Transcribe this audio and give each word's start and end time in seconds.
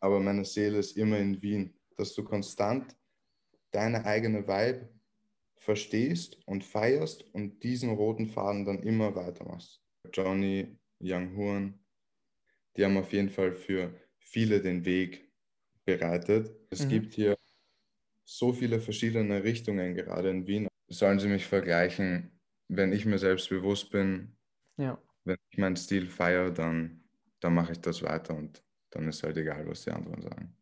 aber 0.00 0.20
meine 0.20 0.44
Seele 0.44 0.78
ist 0.78 0.96
immer 0.96 1.18
in 1.18 1.40
Wien. 1.42 1.74
Dass 1.96 2.14
du 2.14 2.22
konstant 2.24 2.96
deine 3.70 4.04
eigene 4.04 4.46
Vibe 4.46 4.88
verstehst 5.56 6.38
und 6.46 6.64
feierst 6.64 7.22
und 7.34 7.62
diesen 7.62 7.90
roten 7.90 8.26
Faden 8.28 8.64
dann 8.64 8.82
immer 8.82 9.14
weitermachst. 9.14 9.82
Johnny, 10.12 10.78
Young 11.00 11.36
Horn, 11.36 11.78
die 12.76 12.84
haben 12.84 12.96
auf 12.96 13.12
jeden 13.12 13.30
Fall 13.30 13.52
für 13.52 13.92
viele 14.18 14.60
den 14.60 14.84
Weg 14.84 15.32
bereitet. 15.84 16.54
Es 16.70 16.84
mhm. 16.84 16.90
gibt 16.90 17.14
hier 17.14 17.36
so 18.24 18.52
viele 18.52 18.80
verschiedene 18.80 19.42
Richtungen 19.44 19.94
gerade 19.94 20.30
in 20.30 20.46
Wien. 20.46 20.68
Sollen 20.88 21.18
sie 21.18 21.28
mich 21.28 21.46
vergleichen, 21.46 22.30
wenn 22.68 22.92
ich 22.92 23.06
mir 23.06 23.18
selbst 23.18 23.48
bewusst 23.48 23.90
bin, 23.90 24.36
ja. 24.76 25.00
wenn 25.24 25.36
ich 25.50 25.58
meinen 25.58 25.76
Stil 25.76 26.06
feiere, 26.06 26.50
dann, 26.50 27.04
dann 27.40 27.54
mache 27.54 27.72
ich 27.72 27.80
das 27.80 28.02
weiter 28.02 28.34
und 28.34 28.62
dann 28.96 29.08
ist 29.08 29.22
halt 29.22 29.36
egal, 29.36 29.66
was 29.68 29.84
die 29.84 29.90
anderen 29.90 30.22
sagen. 30.22 30.56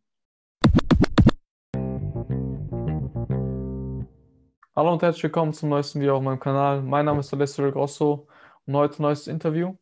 Hallo 4.74 4.92
und 4.92 5.02
herzlich 5.02 5.22
willkommen 5.22 5.52
zum 5.52 5.68
neuesten 5.68 6.00
Video 6.00 6.16
auf 6.16 6.22
meinem 6.22 6.40
Kanal. 6.40 6.82
Mein 6.82 7.04
Name 7.04 7.20
ist 7.20 7.32
Alessio 7.32 7.70
Grosso 7.70 8.26
und 8.66 8.74
heute 8.74 9.00
neues 9.00 9.28
Interview. 9.28 9.76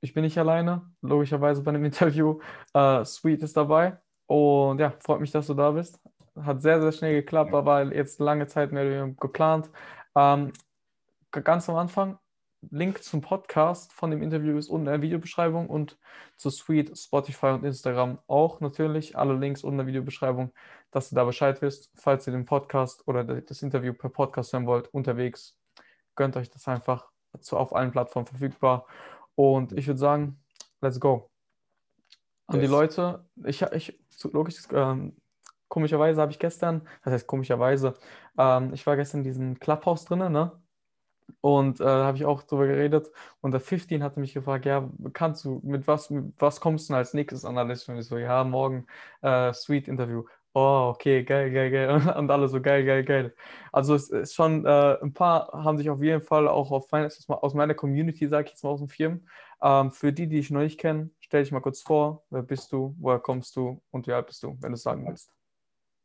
Ich 0.00 0.14
bin 0.14 0.24
nicht 0.24 0.38
alleine, 0.38 0.80
logischerweise 1.02 1.62
bei 1.62 1.72
dem 1.72 1.84
Interview. 1.90 2.40
Uh, 2.74 3.04
Sweet 3.04 3.42
ist 3.42 3.56
dabei 3.56 3.98
und 4.26 4.80
ja, 4.80 4.94
freut 5.00 5.20
mich, 5.20 5.30
dass 5.30 5.48
du 5.48 5.54
da 5.54 5.70
bist. 5.72 6.00
Hat 6.40 6.62
sehr, 6.62 6.80
sehr 6.80 6.92
schnell 6.92 7.14
geklappt, 7.16 7.52
aber 7.52 7.94
jetzt 7.94 8.18
lange 8.18 8.46
Zeit 8.46 8.72
mehr 8.72 9.08
geplant. 9.20 9.68
Um, 10.14 10.22
ähm, 10.22 10.52
ganz 11.42 11.68
am 11.68 11.76
Anfang, 11.76 12.18
Link 12.68 13.02
zum 13.02 13.20
Podcast 13.22 13.92
von 13.92 14.10
dem 14.10 14.22
Interview 14.22 14.58
ist 14.58 14.68
unten 14.68 14.86
in 14.86 14.92
der 14.92 15.02
Videobeschreibung 15.02 15.68
und 15.68 15.98
zu 16.36 16.50
Sweet, 16.50 16.96
Spotify 16.96 17.46
und 17.46 17.64
Instagram 17.64 18.18
auch 18.26 18.60
natürlich. 18.60 19.16
Alle 19.16 19.34
Links 19.34 19.64
unten 19.64 19.74
in 19.74 19.78
der 19.78 19.86
Videobeschreibung, 19.86 20.52
dass 20.90 21.08
du 21.08 21.14
da 21.14 21.24
Bescheid 21.24 21.60
wisst. 21.62 21.90
Falls 21.94 22.26
ihr 22.26 22.32
den 22.32 22.44
Podcast 22.44 23.06
oder 23.08 23.24
das 23.24 23.62
Interview 23.62 23.94
per 23.94 24.10
Podcast 24.10 24.52
hören 24.52 24.66
wollt, 24.66 24.88
unterwegs, 24.88 25.56
gönnt 26.16 26.36
euch 26.36 26.50
das 26.50 26.68
einfach 26.68 27.10
zu, 27.40 27.56
auf 27.56 27.74
allen 27.74 27.92
Plattformen 27.92 28.26
verfügbar. 28.26 28.86
Und 29.34 29.72
ich 29.72 29.86
würde 29.86 29.98
sagen, 29.98 30.42
let's 30.82 31.00
go. 31.00 31.30
An 32.46 32.56
yes. 32.56 32.66
die 32.66 32.70
Leute, 32.70 33.24
ich, 33.44 33.62
ich 33.62 33.98
logisch, 34.24 34.56
ähm, 34.72 35.16
komischerweise 35.68 36.20
habe 36.20 36.32
ich 36.32 36.38
gestern, 36.38 36.86
das 37.04 37.14
heißt 37.14 37.26
komischerweise, 37.26 37.94
ähm, 38.36 38.74
ich 38.74 38.86
war 38.86 38.96
gestern 38.96 39.18
in 39.18 39.24
diesem 39.24 39.58
Clubhouse 39.58 40.04
drin, 40.04 40.30
ne? 40.30 40.52
Und 41.40 41.80
äh, 41.80 41.84
habe 41.84 42.16
ich 42.16 42.24
auch 42.24 42.42
drüber 42.42 42.66
geredet. 42.66 43.10
Und 43.40 43.52
der 43.52 43.60
15 43.60 44.02
hatte 44.02 44.20
mich 44.20 44.34
gefragt, 44.34 44.64
ja, 44.66 44.88
kannst 45.12 45.44
du, 45.44 45.60
mit 45.62 45.86
was, 45.86 46.10
mit 46.10 46.34
was 46.38 46.60
kommst 46.60 46.88
du 46.88 46.92
denn 46.92 46.98
als 46.98 47.14
nächstes 47.14 47.44
an 47.44 47.54
der 47.54 47.64
Liste? 47.64 47.92
Und 47.92 47.98
ich 47.98 48.06
so, 48.06 48.18
ja, 48.18 48.44
morgen 48.44 48.86
äh, 49.22 49.52
Sweet 49.52 49.88
Interview. 49.88 50.24
Oh, 50.52 50.90
okay, 50.94 51.22
geil, 51.22 51.52
geil, 51.52 51.70
geil. 51.70 52.14
Und 52.18 52.30
alle 52.30 52.48
so, 52.48 52.60
geil, 52.60 52.84
geil, 52.84 53.04
geil. 53.04 53.34
Also 53.70 53.94
es 53.94 54.10
ist 54.10 54.34
schon, 54.34 54.66
äh, 54.66 54.96
ein 55.00 55.12
paar 55.12 55.52
haben 55.52 55.78
sich 55.78 55.88
auf 55.90 56.02
jeden 56.02 56.22
Fall 56.22 56.48
auch 56.48 56.72
auf 56.72 56.90
meine, 56.90 57.08
aus 57.28 57.54
meiner 57.54 57.74
Community, 57.74 58.26
sage 58.26 58.46
ich 58.46 58.50
jetzt 58.52 58.64
mal 58.64 58.70
aus 58.70 58.80
dem 58.80 58.88
Firmen. 58.88 59.28
Ähm, 59.62 59.92
für 59.92 60.12
die, 60.12 60.26
die 60.26 60.38
ich 60.38 60.50
noch 60.50 60.62
nicht 60.62 60.80
kenne, 60.80 61.10
stell 61.20 61.42
dich 61.42 61.52
mal 61.52 61.60
kurz 61.60 61.82
vor. 61.82 62.24
Wer 62.30 62.42
bist 62.42 62.72
du? 62.72 62.96
Woher 62.98 63.20
kommst 63.20 63.54
du? 63.56 63.80
Und 63.90 64.06
wie 64.06 64.12
alt 64.12 64.26
bist 64.26 64.42
du, 64.42 64.56
wenn 64.60 64.72
du 64.72 64.74
es 64.74 64.82
sagen 64.82 65.06
willst? 65.06 65.32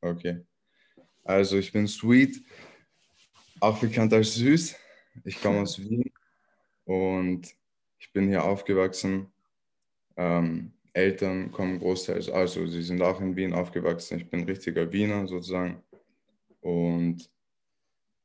Okay. 0.01 0.45
Also 1.23 1.57
ich 1.57 1.71
bin 1.71 1.87
Sweet, 1.87 2.43
auch 3.59 3.79
bekannt 3.79 4.13
als 4.13 4.35
Süß. 4.35 4.75
Ich 5.23 5.41
komme 5.41 5.61
aus 5.61 5.79
Wien 5.79 6.11
und 6.85 7.55
ich 7.99 8.11
bin 8.13 8.27
hier 8.27 8.43
aufgewachsen. 8.43 9.31
Ähm, 10.17 10.73
Eltern 10.93 11.51
kommen 11.51 11.79
großteils, 11.79 12.29
also 12.29 12.65
sie 12.67 12.81
sind 12.81 13.01
auch 13.01 13.19
in 13.19 13.35
Wien 13.35 13.53
aufgewachsen. 13.53 14.17
Ich 14.17 14.29
bin 14.29 14.45
richtiger 14.45 14.91
Wiener 14.91 15.27
sozusagen. 15.27 15.83
Und 16.61 17.29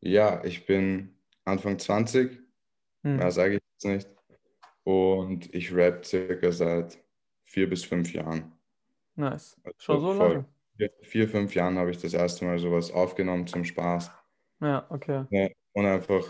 ja, 0.01 0.43
ich 0.45 0.67
bin 0.67 1.15
Anfang 1.45 1.79
20, 1.79 2.39
hm. 3.03 3.17
mehr 3.17 3.31
sage 3.31 3.57
ich 3.57 3.61
jetzt 3.73 3.85
nicht. 3.85 4.09
Und 4.85 5.53
ich 5.55 5.75
rap 5.75 6.05
circa 6.07 6.53
seit 6.53 6.99
vier 7.45 7.69
bis 7.69 7.85
fünf 7.85 8.13
Jahren. 8.13 8.53
Nice. 9.17 9.57
Also 9.65 9.79
Schon 9.79 10.01
so 10.01 10.13
lange? 10.13 10.45
Vier, 10.77 10.91
vier, 11.03 11.29
fünf 11.29 11.55
Jahren 11.55 11.77
habe 11.77 11.91
ich 11.91 11.99
das 11.99 12.15
erste 12.15 12.45
Mal 12.45 12.59
sowas 12.59 12.91
aufgenommen 12.91 13.47
zum 13.47 13.65
Spaß. 13.65 14.11
Ja, 14.61 14.87
okay. 14.89 15.25
Ja, 15.31 15.49
und 15.73 15.87
einfach 15.87 16.27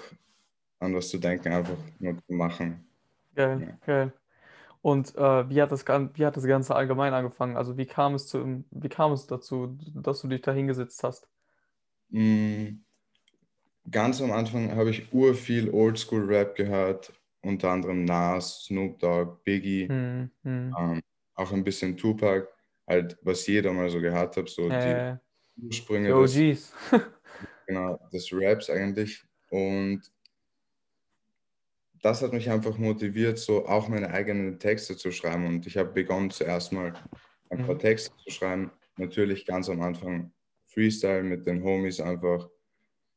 an 0.80 0.94
was 0.94 1.08
zu 1.08 1.18
denken, 1.18 1.52
einfach 1.52 1.76
nur 1.98 2.16
zu 2.16 2.32
machen. 2.32 2.84
Geil, 3.34 3.60
ja. 3.60 3.86
geil. 3.86 4.12
Und 4.82 5.14
äh, 5.14 5.48
wie, 5.48 5.60
hat 5.60 5.72
das, 5.72 5.86
wie 5.86 6.24
hat 6.24 6.36
das 6.36 6.46
Ganze 6.46 6.74
allgemein 6.74 7.12
angefangen? 7.12 7.56
Also 7.56 7.76
wie 7.76 7.86
kam 7.86 8.14
es 8.14 8.26
zu, 8.26 8.64
wie 8.70 8.88
kam 8.88 9.12
es 9.12 9.26
dazu, 9.26 9.78
dass 9.94 10.22
du 10.22 10.28
dich 10.28 10.40
da 10.40 10.52
hingesetzt 10.52 11.04
hast? 11.04 11.28
Mm, 12.08 12.80
ganz 13.90 14.22
am 14.22 14.32
Anfang 14.32 14.74
habe 14.74 14.90
ich 14.90 15.12
ur 15.12 15.34
viel 15.34 15.70
Oldschool-Rap 15.70 16.56
gehört, 16.56 17.12
unter 17.42 17.70
anderem 17.70 18.04
Nas, 18.04 18.64
Snoop 18.64 18.98
Dogg, 18.98 19.44
Biggie, 19.44 19.88
hm, 19.88 20.30
hm. 20.42 20.74
Ähm, 20.78 21.00
auch 21.34 21.52
ein 21.52 21.64
bisschen 21.64 21.96
Tupac, 21.96 22.48
halt 22.86 23.18
was 23.22 23.46
jeder 23.46 23.72
mal 23.72 23.90
so 23.90 24.00
gehört 24.00 24.36
hat, 24.36 24.48
so 24.48 24.68
äh, 24.68 25.16
die 25.56 25.66
Ursprünge 25.66 26.16
OGs. 26.16 26.32
Des, 26.32 26.72
genau, 27.66 27.98
des 28.12 28.30
Raps 28.32 28.70
eigentlich. 28.70 29.22
Und 29.50 30.02
das 32.02 32.22
hat 32.22 32.32
mich 32.32 32.50
einfach 32.50 32.78
motiviert, 32.78 33.38
so 33.38 33.66
auch 33.66 33.88
meine 33.88 34.10
eigenen 34.10 34.58
Texte 34.58 34.96
zu 34.96 35.10
schreiben. 35.10 35.46
Und 35.46 35.66
ich 35.66 35.76
habe 35.76 35.92
begonnen 35.92 36.30
zuerst 36.30 36.72
mal 36.72 36.94
ein 37.50 37.64
paar 37.64 37.74
mhm. 37.74 37.78
Texte 37.78 38.14
zu 38.16 38.30
schreiben. 38.30 38.70
Natürlich 38.96 39.44
ganz 39.46 39.68
am 39.68 39.82
Anfang 39.82 40.32
Freestyle 40.66 41.22
mit 41.22 41.46
den 41.46 41.62
Homies 41.62 42.00
einfach. 42.00 42.48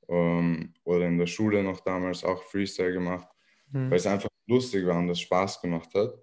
Ähm, 0.09 0.73
oder 0.83 1.07
in 1.07 1.17
der 1.17 1.27
Schule 1.27 1.63
noch 1.63 1.79
damals 1.79 2.23
auch 2.23 2.43
Freestyle 2.43 2.91
gemacht, 2.91 3.27
mhm. 3.72 3.89
weil 3.89 3.97
es 3.97 4.07
einfach 4.07 4.29
lustig 4.47 4.85
war 4.85 4.97
und 4.97 5.09
es 5.09 5.22
Spaß 5.22 5.61
gemacht 5.61 5.93
hat. 5.93 6.13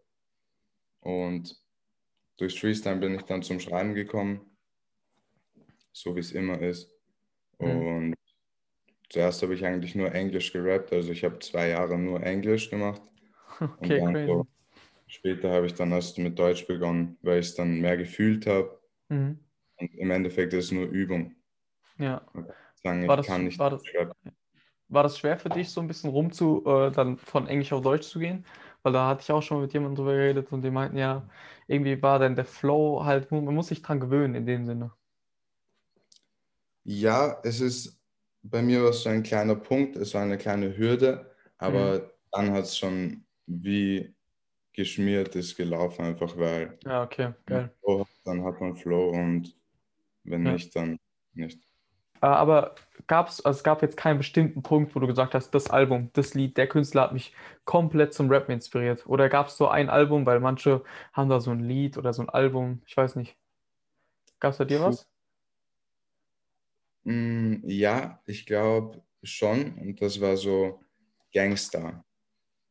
Und 1.00 1.56
durch 2.36 2.60
Freestyle 2.60 2.96
bin 2.96 3.14
ich 3.14 3.22
dann 3.22 3.42
zum 3.42 3.58
Schreiben 3.58 3.94
gekommen, 3.94 4.40
so 5.92 6.14
wie 6.14 6.20
es 6.20 6.32
immer 6.32 6.60
ist. 6.60 6.90
Mhm. 7.58 7.86
Und 7.86 8.14
zuerst 9.10 9.42
habe 9.42 9.54
ich 9.54 9.64
eigentlich 9.64 9.94
nur 9.94 10.14
Englisch 10.14 10.52
gerappt, 10.52 10.92
also 10.92 11.12
ich 11.12 11.24
habe 11.24 11.38
zwei 11.40 11.68
Jahre 11.68 11.98
nur 11.98 12.22
Englisch 12.22 12.70
gemacht. 12.70 13.02
Okay, 13.78 14.00
und 14.00 14.16
so, 14.26 14.46
später 15.06 15.50
habe 15.50 15.66
ich 15.66 15.74
dann 15.74 15.92
erst 15.92 16.16
mit 16.18 16.38
Deutsch 16.38 16.66
begonnen, 16.66 17.18
weil 17.20 17.40
ich 17.40 17.48
es 17.48 17.54
dann 17.54 17.80
mehr 17.80 17.96
gefühlt 17.96 18.46
habe. 18.46 18.80
Mhm. 19.08 19.38
Und 19.76 19.94
im 19.94 20.10
Endeffekt 20.10 20.54
ist 20.54 20.66
es 20.66 20.72
nur 20.72 20.86
Übung. 20.86 21.34
Ja. 21.98 22.22
Sagen, 22.82 23.06
war, 23.06 23.16
das, 23.18 23.28
war, 23.28 23.70
das, 23.70 23.82
war 24.88 25.02
das 25.02 25.18
schwer 25.18 25.38
für 25.38 25.50
dich, 25.50 25.68
so 25.68 25.80
ein 25.80 25.88
bisschen 25.88 26.10
rum 26.10 26.32
zu, 26.32 26.64
äh, 26.64 26.90
dann 26.90 27.18
von 27.18 27.46
Englisch 27.46 27.72
auf 27.72 27.82
Deutsch 27.82 28.08
zu 28.08 28.18
gehen? 28.18 28.46
Weil 28.82 28.92
da 28.94 29.08
hatte 29.08 29.22
ich 29.22 29.30
auch 29.30 29.42
schon 29.42 29.60
mit 29.60 29.72
jemandem 29.74 29.96
drüber 29.96 30.14
geredet 30.14 30.52
und 30.52 30.62
die 30.62 30.70
meinten, 30.70 30.96
ja, 30.96 31.28
irgendwie 31.66 32.00
war 32.00 32.18
dann 32.18 32.34
der 32.36 32.46
Flow 32.46 33.04
halt, 33.04 33.30
man 33.30 33.44
muss 33.44 33.68
sich 33.68 33.82
dran 33.82 34.00
gewöhnen 34.00 34.34
in 34.34 34.46
dem 34.46 34.64
Sinne. 34.64 34.92
Ja, 36.84 37.40
es 37.44 37.60
ist 37.60 37.99
bei 38.42 38.62
mir 38.62 38.82
war 38.82 38.90
es 38.90 39.02
so 39.02 39.10
ein 39.10 39.22
kleiner 39.22 39.56
Punkt, 39.56 39.96
es 39.96 40.14
war 40.14 40.22
eine 40.22 40.38
kleine 40.38 40.76
Hürde, 40.76 41.34
aber 41.58 41.98
mhm. 41.98 42.10
dann 42.32 42.52
hat 42.52 42.64
es 42.64 42.78
schon 42.78 43.24
wie 43.46 44.14
geschmiert 44.72 45.34
ist 45.34 45.56
gelaufen, 45.56 46.04
einfach 46.04 46.36
weil. 46.36 46.78
Ja, 46.84 47.02
okay, 47.02 47.34
geil. 47.46 47.70
Flow, 47.80 48.06
dann 48.24 48.44
hat 48.44 48.60
man 48.60 48.76
Flow 48.76 49.10
und 49.10 49.54
wenn 50.24 50.46
ja. 50.46 50.52
nicht, 50.52 50.74
dann 50.76 50.98
nicht. 51.34 51.58
Äh, 52.22 52.26
aber 52.26 52.74
gab's, 53.06 53.40
also 53.40 53.58
es 53.58 53.64
gab 53.64 53.82
jetzt 53.82 53.96
keinen 53.96 54.18
bestimmten 54.18 54.62
Punkt, 54.62 54.94
wo 54.94 55.00
du 55.00 55.06
gesagt 55.06 55.34
hast, 55.34 55.50
das 55.50 55.70
Album, 55.70 56.10
das 56.12 56.34
Lied, 56.34 56.56
der 56.56 56.68
Künstler 56.68 57.02
hat 57.02 57.12
mich 57.12 57.34
komplett 57.64 58.14
zum 58.14 58.30
Rap 58.30 58.48
inspiriert. 58.48 59.06
Oder 59.06 59.28
gab 59.28 59.48
es 59.48 59.56
so 59.56 59.68
ein 59.68 59.88
Album, 59.90 60.26
weil 60.26 60.40
manche 60.40 60.82
haben 61.12 61.28
da 61.28 61.40
so 61.40 61.50
ein 61.50 61.60
Lied 61.60 61.98
oder 61.98 62.12
so 62.12 62.22
ein 62.22 62.28
Album, 62.28 62.82
ich 62.86 62.96
weiß 62.96 63.16
nicht. 63.16 63.36
Gab 64.38 64.52
es 64.52 64.58
bei 64.58 64.64
dir 64.64 64.80
was? 64.80 65.10
Mm, 67.10 67.62
ja, 67.64 68.20
ich 68.26 68.46
glaube 68.46 69.02
schon. 69.22 69.74
Und 69.78 70.00
das 70.00 70.20
war 70.20 70.36
so 70.36 70.80
Gangster. 71.32 72.04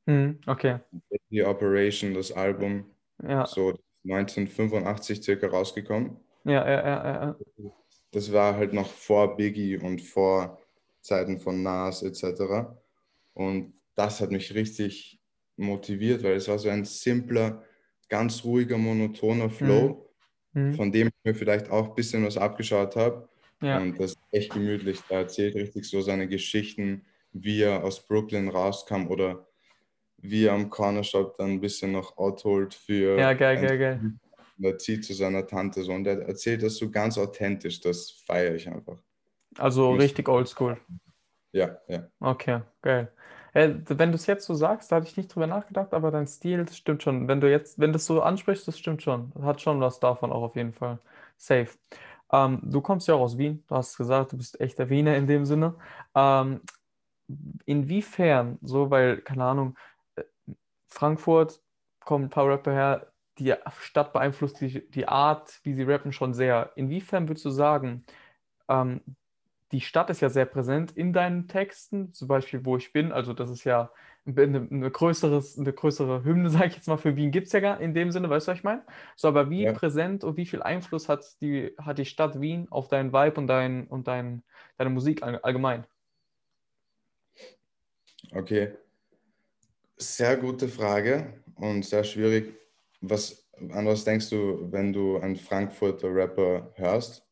Mhm, 0.05 0.39
okay. 0.47 0.79
Die 1.29 1.43
Operation, 1.43 2.13
das 2.13 2.31
Album, 2.31 2.85
ja. 3.21 3.45
so 3.45 3.77
1985 4.05 5.21
circa 5.21 5.47
rausgekommen. 5.47 6.17
Ja, 6.45 6.67
ja, 6.67 6.87
ja, 6.87 7.05
ja. 7.05 7.37
Das 8.11 8.31
war 8.31 8.55
halt 8.55 8.73
noch 8.73 8.87
vor 8.87 9.35
Biggie 9.35 9.77
und 9.77 10.01
vor 10.01 10.59
Zeiten 11.01 11.37
von 11.37 11.61
Nas 11.61 12.01
etc. 12.01 12.71
Und 13.33 13.73
das 13.95 14.21
hat 14.21 14.31
mich 14.31 14.53
richtig 14.55 15.19
motiviert, 15.57 16.23
weil 16.23 16.33
es 16.33 16.47
war 16.47 16.57
so 16.57 16.69
ein 16.69 16.85
simpler, 16.85 17.63
ganz 18.07 18.43
ruhiger, 18.43 18.77
monotoner 18.77 19.49
Flow, 19.49 20.09
mhm. 20.53 20.69
Mhm. 20.69 20.73
von 20.73 20.91
dem 20.91 21.07
ich 21.09 21.13
mir 21.23 21.35
vielleicht 21.35 21.69
auch 21.69 21.89
ein 21.89 21.95
bisschen 21.95 22.25
was 22.25 22.37
abgeschaut 22.37 22.95
habe. 22.95 23.29
Ja. 23.61 23.77
Und 23.77 23.99
das 23.99 24.11
ist 24.11 24.19
echt 24.31 24.53
gemütlich. 24.53 25.01
Da 25.09 25.15
erzählt 25.15 25.55
richtig 25.55 25.85
so 25.85 26.01
seine 26.01 26.27
Geschichten, 26.27 27.05
wie 27.31 27.61
er 27.61 27.83
aus 27.83 28.05
Brooklyn 28.05 28.49
rauskam 28.49 29.07
oder 29.07 29.47
wie 30.17 30.45
er 30.45 30.53
am 30.53 30.69
Corner 30.69 31.03
Shop 31.03 31.37
dann 31.37 31.51
ein 31.51 31.61
bisschen 31.61 31.91
noch 31.91 32.17
outholt 32.17 32.73
für 32.73 33.17
ja, 33.17 33.33
geil, 33.33 33.61
geil, 33.61 33.77
geil. 33.77 33.99
und 34.57 34.63
er 34.63 34.77
zieht 34.77 35.05
zu 35.05 35.13
seiner 35.13 35.47
Tante 35.47 35.83
so 35.83 35.93
und 35.93 36.05
er 36.05 36.21
erzählt 36.21 36.63
das 36.63 36.75
so 36.75 36.89
ganz 36.89 37.17
authentisch, 37.17 37.79
das 37.79 38.11
feiere 38.25 38.55
ich 38.55 38.67
einfach. 38.67 38.97
Also 39.57 39.91
richtig 39.93 40.27
oldschool. 40.27 40.77
Ja, 41.51 41.77
ja. 41.87 42.07
Okay, 42.19 42.61
geil. 42.81 43.11
Äh, 43.53 43.75
wenn 43.87 44.11
du 44.11 44.15
es 44.15 44.27
jetzt 44.27 44.45
so 44.45 44.53
sagst, 44.53 44.91
da 44.91 44.97
hatte 44.97 45.07
ich 45.07 45.17
nicht 45.17 45.33
drüber 45.33 45.47
nachgedacht, 45.47 45.93
aber 45.93 46.11
dein 46.11 46.27
Stil, 46.27 46.63
das 46.63 46.77
stimmt 46.77 47.01
schon. 47.01 47.27
Wenn 47.27 47.41
du 47.41 47.49
jetzt, 47.49 47.79
wenn 47.79 47.91
du 47.91 47.97
es 47.97 48.05
so 48.05 48.21
ansprichst, 48.21 48.67
das 48.67 48.77
stimmt 48.77 49.01
schon. 49.01 49.33
Hat 49.41 49.61
schon 49.61 49.81
was 49.81 49.99
davon 49.99 50.31
auch 50.31 50.43
auf 50.43 50.55
jeden 50.55 50.73
Fall. 50.73 50.99
Safe. 51.37 51.69
Ähm, 52.31 52.61
du 52.63 52.81
kommst 52.81 53.07
ja 53.07 53.15
auch 53.15 53.21
aus 53.21 53.37
Wien, 53.37 53.63
du 53.67 53.75
hast 53.75 53.97
gesagt, 53.97 54.33
du 54.33 54.37
bist 54.37 54.59
echter 54.61 54.89
Wiener 54.89 55.15
in 55.17 55.27
dem 55.27 55.45
Sinne. 55.45 55.75
Ähm, 56.15 56.61
inwiefern, 57.65 58.59
so, 58.61 58.89
weil, 58.89 59.21
keine 59.21 59.45
Ahnung, 59.45 59.77
äh, 60.15 60.23
Frankfurt 60.87 61.61
kommen 61.99 62.25
ein 62.25 62.29
paar 62.29 62.47
Rapper 62.47 62.71
her, 62.73 63.13
die 63.37 63.55
Stadt 63.79 64.13
beeinflusst 64.13 64.59
die, 64.61 64.89
die 64.89 65.07
Art, 65.07 65.59
wie 65.63 65.73
sie 65.73 65.83
rappen, 65.83 66.11
schon 66.11 66.33
sehr. 66.33 66.71
Inwiefern 66.75 67.27
würdest 67.29 67.45
du 67.45 67.51
sagen, 67.51 68.05
ähm, 68.67 69.01
die 69.71 69.81
Stadt 69.81 70.09
ist 70.09 70.21
ja 70.21 70.29
sehr 70.29 70.45
präsent 70.45 70.91
in 70.91 71.13
deinen 71.13 71.47
Texten, 71.47 72.13
zum 72.13 72.27
Beispiel 72.27 72.65
Wo 72.65 72.77
ich 72.77 72.91
bin, 72.91 73.11
also 73.11 73.33
das 73.33 73.49
ist 73.49 73.63
ja 73.63 73.91
eine, 74.37 74.67
eine, 74.69 74.91
größeres, 74.91 75.57
eine 75.57 75.73
größere 75.73 76.23
Hymne, 76.23 76.49
sage 76.49 76.67
ich 76.67 76.75
jetzt 76.75 76.87
mal, 76.87 76.97
für 76.97 77.15
Wien 77.15 77.31
gibt 77.31 77.47
es 77.47 77.53
ja 77.53 77.59
gar 77.59 77.79
in 77.79 77.93
dem 77.93 78.11
Sinne, 78.11 78.29
weißt 78.29 78.47
du, 78.47 78.51
was 78.51 78.57
ich 78.57 78.63
meine? 78.63 78.83
So, 79.15 79.27
aber 79.27 79.49
wie 79.49 79.63
ja. 79.63 79.73
präsent 79.73 80.23
und 80.23 80.37
wie 80.37 80.45
viel 80.45 80.61
Einfluss 80.61 81.09
hat 81.09 81.25
die, 81.41 81.73
hat 81.77 81.97
die 81.97 82.05
Stadt 82.05 82.39
Wien 82.41 82.67
auf 82.69 82.87
deinen 82.87 83.13
Vibe 83.13 83.39
und, 83.39 83.47
dein, 83.47 83.87
und 83.87 84.07
dein, 84.07 84.43
deine 84.77 84.89
Musik 84.89 85.23
allgemein? 85.23 85.85
Okay, 88.31 88.73
sehr 89.99 90.37
gute 90.37 90.67
Frage 90.67 91.33
und 91.55 91.83
sehr 91.83 92.03
schwierig. 92.03 92.53
Was, 93.01 93.45
an 93.71 93.85
was 93.85 94.05
denkst 94.05 94.29
du, 94.29 94.71
wenn 94.71 94.93
du 94.93 95.17
einen 95.17 95.35
Frankfurter 95.35 96.13
Rapper 96.13 96.71
hörst? 96.75 97.25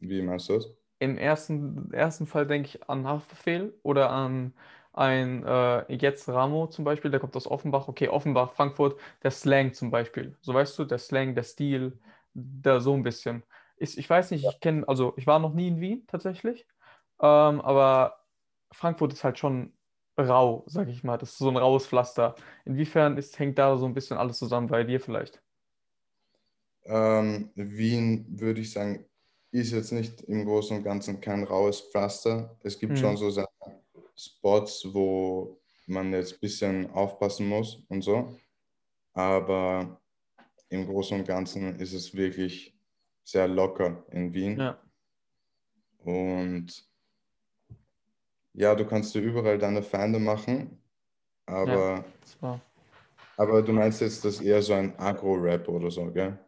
Wie 0.00 0.22
meinst 0.22 0.48
du 0.48 0.54
das? 0.54 0.66
Im 0.98 1.18
ersten, 1.18 1.92
ersten 1.92 2.26
Fall 2.26 2.46
denke 2.46 2.68
ich 2.68 2.88
an 2.88 3.06
Haftbefehl 3.06 3.78
oder 3.82 4.10
an 4.10 4.54
ein 4.94 5.44
äh, 5.44 5.92
Jetzt 5.94 6.28
Ramo 6.28 6.68
zum 6.68 6.84
Beispiel, 6.84 7.10
der 7.10 7.20
kommt 7.20 7.36
aus 7.36 7.50
Offenbach. 7.50 7.88
Okay, 7.88 8.08
Offenbach, 8.08 8.52
Frankfurt, 8.52 8.98
der 9.22 9.30
Slang 9.30 9.74
zum 9.74 9.90
Beispiel. 9.90 10.36
So 10.40 10.54
weißt 10.54 10.78
du, 10.78 10.84
der 10.84 10.98
Slang, 10.98 11.34
der 11.34 11.42
Stil, 11.42 11.98
da 12.34 12.80
so 12.80 12.94
ein 12.94 13.02
bisschen. 13.02 13.42
Ich, 13.76 13.98
ich 13.98 14.08
weiß 14.08 14.30
nicht, 14.30 14.46
ich 14.46 14.60
kenne, 14.60 14.86
also 14.88 15.14
ich 15.16 15.26
war 15.26 15.38
noch 15.38 15.52
nie 15.52 15.68
in 15.68 15.80
Wien 15.80 16.06
tatsächlich, 16.06 16.66
ähm, 17.20 17.60
aber 17.60 18.20
Frankfurt 18.72 19.12
ist 19.12 19.24
halt 19.24 19.38
schon 19.38 19.72
rau, 20.18 20.64
sag 20.66 20.88
ich 20.88 21.02
mal. 21.02 21.18
Das 21.18 21.30
ist 21.30 21.38
so 21.38 21.48
ein 21.48 21.56
raues 21.56 21.86
Pflaster. 21.86 22.36
Inwiefern 22.64 23.16
ist, 23.16 23.38
hängt 23.38 23.58
da 23.58 23.76
so 23.76 23.86
ein 23.86 23.94
bisschen 23.94 24.16
alles 24.16 24.38
zusammen 24.38 24.68
bei 24.68 24.84
dir 24.84 25.00
vielleicht? 25.00 25.42
Ähm, 26.84 27.50
Wien 27.54 28.26
würde 28.28 28.60
ich 28.60 28.72
sagen, 28.72 29.06
ist 29.50 29.72
jetzt 29.72 29.92
nicht 29.92 30.20
im 30.22 30.44
Großen 30.44 30.76
und 30.76 30.82
Ganzen 30.82 31.20
kein 31.20 31.44
raues 31.44 31.80
Pflaster. 31.80 32.56
Es 32.62 32.78
gibt 32.78 32.92
mhm. 32.92 32.96
schon 32.96 33.16
so 33.16 33.30
Spots, 34.16 34.86
wo 34.92 35.60
man 35.86 36.12
jetzt 36.12 36.34
ein 36.34 36.40
bisschen 36.40 36.90
aufpassen 36.90 37.48
muss 37.48 37.82
und 37.88 38.02
so. 38.02 38.38
Aber 39.12 40.00
im 40.68 40.86
Großen 40.86 41.20
und 41.20 41.26
Ganzen 41.26 41.78
ist 41.78 41.92
es 41.92 42.14
wirklich 42.14 42.76
sehr 43.22 43.48
locker 43.48 44.04
in 44.10 44.32
Wien. 44.34 44.58
Ja. 44.58 44.78
Und 45.98 46.86
ja, 48.52 48.74
du 48.74 48.86
kannst 48.86 49.14
dir 49.14 49.20
überall 49.20 49.58
deine 49.58 49.82
Feinde 49.82 50.18
machen, 50.18 50.80
aber, 51.46 52.04
ja, 52.40 52.60
aber 53.36 53.62
du 53.62 53.72
meinst 53.72 54.00
jetzt 54.00 54.24
das 54.24 54.40
eher 54.40 54.62
so 54.62 54.74
ein 54.74 54.96
Agro-Rap 54.98 55.68
oder 55.68 55.90
so, 55.90 56.10
gell? 56.12 56.38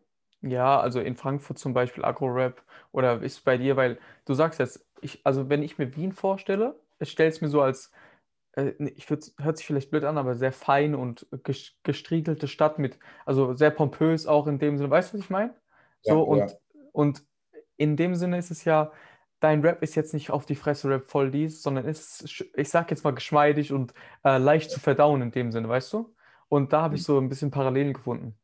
Ja, 0.42 0.78
also 0.78 1.00
in 1.00 1.16
Frankfurt 1.16 1.58
zum 1.58 1.74
Beispiel 1.74 2.04
Agro-Rap 2.04 2.62
oder 2.92 3.20
ist 3.22 3.44
bei 3.44 3.56
dir, 3.56 3.76
weil 3.76 3.98
du 4.24 4.34
sagst 4.34 4.60
jetzt, 4.60 4.86
ich, 5.00 5.24
also 5.24 5.48
wenn 5.48 5.62
ich 5.62 5.78
mir 5.78 5.96
Wien 5.96 6.12
vorstelle, 6.12 6.78
stelle 7.02 7.28
es 7.28 7.40
mir 7.40 7.48
so 7.48 7.60
als, 7.60 7.90
äh, 8.52 8.72
ich 8.94 9.08
hört 9.08 9.56
sich 9.56 9.66
vielleicht 9.66 9.90
blöd 9.90 10.04
an, 10.04 10.18
aber 10.18 10.34
sehr 10.34 10.52
fein 10.52 10.94
und 10.94 11.26
gestriegelte 11.82 12.48
Stadt 12.48 12.78
mit, 12.78 12.98
also 13.24 13.54
sehr 13.54 13.70
pompös 13.70 14.26
auch 14.26 14.46
in 14.46 14.58
dem 14.58 14.78
Sinne, 14.78 14.90
weißt 14.90 15.12
du, 15.12 15.18
was 15.18 15.24
ich 15.24 15.30
meine? 15.30 15.54
So 16.02 16.14
ja, 16.14 16.20
und, 16.20 16.38
ja. 16.38 16.56
und 16.92 17.22
in 17.76 17.96
dem 17.96 18.14
Sinne 18.14 18.38
ist 18.38 18.50
es 18.50 18.64
ja, 18.64 18.92
dein 19.40 19.60
Rap 19.60 19.82
ist 19.82 19.94
jetzt 19.94 20.14
nicht 20.14 20.30
auf 20.30 20.46
die 20.46 20.54
Fresse 20.54 20.88
Rap 20.88 21.10
voll 21.10 21.30
dies, 21.30 21.62
sondern 21.62 21.84
ist, 21.84 22.44
ich 22.54 22.68
sag 22.68 22.90
jetzt 22.90 23.04
mal 23.04 23.14
geschmeidig 23.14 23.72
und 23.72 23.92
äh, 24.24 24.38
leicht 24.38 24.70
zu 24.70 24.80
verdauen 24.80 25.22
in 25.22 25.30
dem 25.30 25.52
Sinne, 25.52 25.68
weißt 25.68 25.92
du? 25.92 26.14
Und 26.48 26.72
da 26.72 26.82
habe 26.82 26.94
ich 26.94 27.02
mhm. 27.02 27.04
so 27.04 27.18
ein 27.18 27.28
bisschen 27.28 27.50
Parallelen 27.50 27.92
gefunden. 27.92 28.38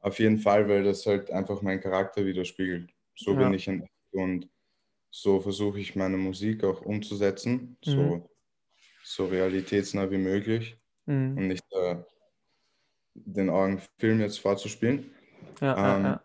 Auf 0.00 0.18
jeden 0.18 0.38
Fall, 0.38 0.68
weil 0.68 0.84
das 0.84 1.06
halt 1.06 1.30
einfach 1.30 1.62
meinen 1.62 1.80
Charakter 1.80 2.24
widerspiegelt. 2.24 2.90
So 3.16 3.32
ja. 3.32 3.38
bin 3.38 3.54
ich 3.54 3.66
in 3.66 3.86
und 4.12 4.48
so 5.10 5.40
versuche 5.40 5.80
ich 5.80 5.96
meine 5.96 6.16
Musik 6.16 6.64
auch 6.64 6.82
umzusetzen, 6.82 7.76
mhm. 7.86 7.90
so, 7.90 8.30
so 9.04 9.26
realitätsnah 9.26 10.10
wie 10.10 10.18
möglich 10.18 10.78
mhm. 11.06 11.36
und 11.36 11.48
nicht 11.48 11.64
äh, 11.72 11.96
den 13.14 13.50
Augen 13.50 13.80
Film 13.98 14.20
jetzt 14.20 14.38
vorzuspielen. 14.38 15.10
Ja, 15.60 15.96
ähm, 15.96 16.04
ja, 16.04 16.22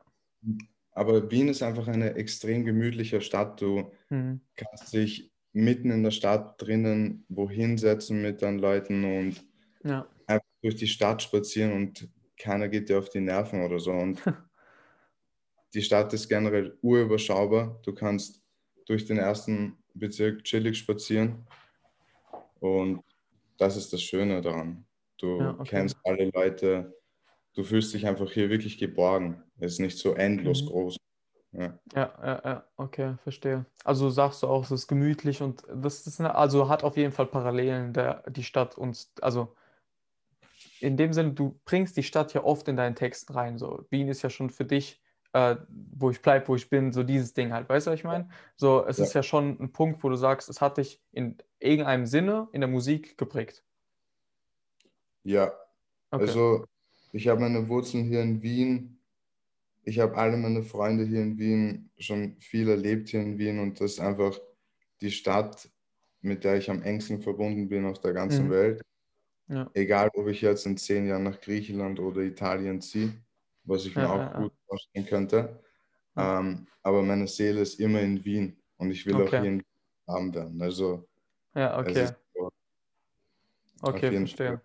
aber 0.91 1.31
Wien 1.31 1.47
ist 1.47 1.63
einfach 1.63 1.87
eine 1.87 2.15
extrem 2.15 2.65
gemütliche 2.65 3.21
Stadt. 3.21 3.61
Du 3.61 3.91
mhm. 4.09 4.41
kannst 4.55 4.93
dich 4.93 5.31
mitten 5.53 5.91
in 5.91 6.03
der 6.03 6.11
Stadt 6.11 6.61
drinnen 6.61 7.25
wohin 7.29 7.77
setzen 7.77 8.21
mit 8.21 8.41
deinen 8.41 8.59
Leuten 8.59 9.03
und 9.03 9.45
einfach 10.27 10.47
durch 10.61 10.75
die 10.75 10.87
Stadt 10.87 11.21
spazieren 11.21 11.73
und 11.73 12.09
keiner 12.37 12.69
geht 12.69 12.89
dir 12.89 12.99
auf 12.99 13.09
die 13.09 13.21
Nerven 13.21 13.63
oder 13.63 13.79
so. 13.79 13.91
Und 13.91 14.21
die 15.73 15.81
Stadt 15.81 16.13
ist 16.13 16.27
generell 16.27 16.77
urüberschaubar. 16.81 17.79
Du 17.83 17.93
kannst 17.93 18.42
durch 18.85 19.05
den 19.05 19.17
ersten 19.17 19.77
Bezirk 19.93 20.43
chillig 20.43 20.77
spazieren. 20.77 21.45
Und 22.59 23.03
das 23.57 23.77
ist 23.77 23.93
das 23.93 24.01
Schöne 24.01 24.41
daran. 24.41 24.85
Du 25.17 25.39
ja, 25.39 25.51
okay. 25.51 25.69
kennst 25.69 25.97
alle 26.03 26.29
Leute, 26.33 26.93
du 27.53 27.63
fühlst 27.63 27.93
dich 27.93 28.07
einfach 28.07 28.31
hier 28.31 28.49
wirklich 28.49 28.77
geborgen. 28.77 29.43
Es 29.59 29.73
ist 29.73 29.79
nicht 29.79 29.97
so 29.97 30.13
endlos 30.13 30.63
mhm. 30.63 30.67
groß. 30.67 30.97
Ja. 31.51 31.79
ja, 31.93 32.13
ja, 32.23 32.41
ja, 32.43 32.67
okay, 32.77 33.15
verstehe. 33.21 33.65
Also 33.83 34.09
sagst 34.09 34.41
du 34.41 34.47
auch, 34.47 34.63
es 34.63 34.71
ist 34.71 34.87
gemütlich 34.87 35.43
und 35.43 35.63
das 35.71 36.07
ist 36.07 36.19
eine, 36.19 36.33
also 36.33 36.67
hat 36.67 36.83
auf 36.83 36.97
jeden 36.97 37.11
Fall 37.11 37.27
Parallelen 37.27 37.93
der, 37.93 38.23
die 38.31 38.41
Stadt 38.41 38.75
und 38.75 39.07
also 39.21 39.55
in 40.79 40.97
dem 40.97 41.13
Sinne, 41.13 41.33
du 41.33 41.59
bringst 41.63 41.95
die 41.95 42.03
Stadt 42.03 42.33
ja 42.33 42.43
oft 42.43 42.67
in 42.67 42.75
deinen 42.75 42.95
Texten 42.95 43.33
rein. 43.33 43.57
So, 43.59 43.85
Wien 43.89 44.07
ist 44.07 44.23
ja 44.23 44.31
schon 44.31 44.49
für 44.49 44.65
dich, 44.65 45.02
äh, 45.33 45.55
wo 45.67 46.11
ich 46.11 46.21
bleibe, 46.21 46.47
wo 46.47 46.55
ich 46.55 46.69
bin, 46.69 46.91
so 46.91 47.03
dieses 47.03 47.33
Ding 47.33 47.51
halt. 47.51 47.67
Weißt 47.67 47.87
du, 47.87 47.91
was 47.91 47.99
ich 47.99 48.05
meine? 48.05 48.29
So, 48.55 48.85
es 48.85 48.97
ja. 48.97 49.03
ist 49.03 49.13
ja 49.13 49.23
schon 49.23 49.59
ein 49.59 49.71
Punkt, 49.71 50.03
wo 50.03 50.09
du 50.09 50.15
sagst, 50.15 50.49
es 50.49 50.61
hat 50.61 50.77
dich 50.77 51.01
in 51.11 51.37
irgendeinem 51.59 52.05
Sinne 52.05 52.47
in 52.51 52.61
der 52.61 52.69
Musik 52.69 53.17
geprägt. 53.17 53.63
Ja. 55.23 55.53
Okay. 56.11 56.23
Also, 56.23 56.65
ich 57.11 57.27
habe 57.27 57.41
meine 57.41 57.67
Wurzeln 57.67 58.05
hier 58.05 58.21
in 58.21 58.41
Wien. 58.41 58.99
Ich 59.83 59.99
habe 59.99 60.15
alle 60.15 60.37
meine 60.37 60.63
Freunde 60.63 61.03
hier 61.03 61.21
in 61.21 61.37
Wien, 61.37 61.89
schon 61.97 62.37
viel 62.39 62.69
erlebt 62.69 63.09
hier 63.09 63.21
in 63.21 63.37
Wien 63.37 63.59
und 63.59 63.81
das 63.81 63.93
ist 63.93 63.99
einfach 63.99 64.39
die 65.01 65.11
Stadt, 65.11 65.69
mit 66.21 66.43
der 66.43 66.57
ich 66.57 66.69
am 66.69 66.81
engsten 66.81 67.21
verbunden 67.21 67.67
bin 67.67 67.85
auf 67.85 67.99
der 67.99 68.13
ganzen 68.13 68.45
mhm. 68.45 68.51
Welt. 68.51 68.81
Ja. 69.49 69.69
Egal, 69.73 70.09
ob 70.13 70.27
ich 70.27 70.41
jetzt 70.41 70.65
in 70.65 70.77
zehn 70.77 71.05
Jahren 71.05 71.23
nach 71.23 71.41
Griechenland 71.41 71.99
oder 71.99 72.21
Italien 72.21 72.79
ziehe, 72.79 73.11
was 73.63 73.85
ich 73.85 73.95
mir 73.95 74.03
ja, 74.03 74.11
auch 74.11 74.33
ja, 74.33 74.39
gut 74.39 74.53
vorstellen 74.67 75.05
könnte. 75.05 75.63
Ähm, 76.15 76.67
aber 76.81 77.01
meine 77.01 77.27
Seele 77.27 77.61
ist 77.61 77.79
immer 77.79 78.01
in 78.01 78.23
Wien 78.23 78.61
und 78.77 78.91
ich 78.91 79.05
will 79.05 79.15
okay. 79.15 79.25
auch 79.25 79.41
hier 79.41 79.51
in 79.51 79.59
Wien 79.59 80.33
werden. 80.33 80.61
Also, 80.61 81.07
ja, 81.55 81.79
okay. 81.79 82.09
So, 82.33 82.49
okay, 83.81 84.11
verstehe. 84.11 84.47
Fall 84.47 84.61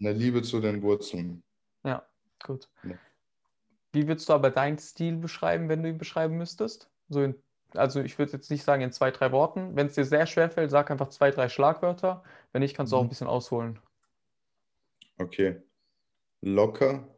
eine 0.00 0.12
Liebe 0.12 0.42
zu 0.42 0.60
den 0.60 0.82
Wurzeln. 0.82 1.42
Ja, 1.84 2.06
gut. 2.44 2.68
Wie 3.92 4.06
würdest 4.06 4.28
du 4.28 4.34
aber 4.34 4.50
deinen 4.50 4.78
Stil 4.78 5.16
beschreiben, 5.16 5.68
wenn 5.68 5.82
du 5.82 5.88
ihn 5.88 5.98
beschreiben 5.98 6.36
müsstest? 6.36 6.90
So 7.08 7.22
in, 7.22 7.34
also 7.74 8.00
ich 8.00 8.18
würde 8.18 8.32
jetzt 8.32 8.50
nicht 8.50 8.64
sagen 8.64 8.82
in 8.82 8.92
zwei, 8.92 9.10
drei 9.10 9.32
Worten. 9.32 9.74
Wenn 9.74 9.86
es 9.86 9.94
dir 9.94 10.04
sehr 10.04 10.26
schwer 10.26 10.50
fällt, 10.50 10.70
sag 10.70 10.90
einfach 10.90 11.08
zwei, 11.08 11.30
drei 11.30 11.48
Schlagwörter. 11.48 12.22
Wenn 12.52 12.62
nicht, 12.62 12.76
kannst 12.76 12.92
du 12.92 12.96
auch 12.96 13.00
ein 13.00 13.06
mhm. 13.06 13.10
bisschen 13.10 13.26
ausholen. 13.26 13.78
Okay. 15.18 15.62
Locker, 16.42 17.08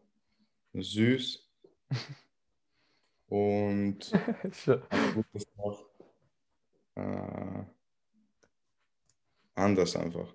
süß 0.83 1.49
und 3.29 4.13
noch, 5.57 5.87
äh, 6.95 7.65
anders 9.55 9.97
einfach. 9.97 10.35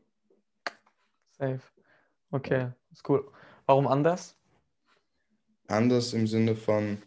Safe. 1.32 1.62
Okay, 2.32 2.72
ist 2.92 3.08
cool. 3.10 3.32
Warum 3.66 3.88
anders? 3.88 4.36
Anders 5.68 6.14
im 6.14 6.28
Sinne 6.28 6.56
von, 6.56 7.02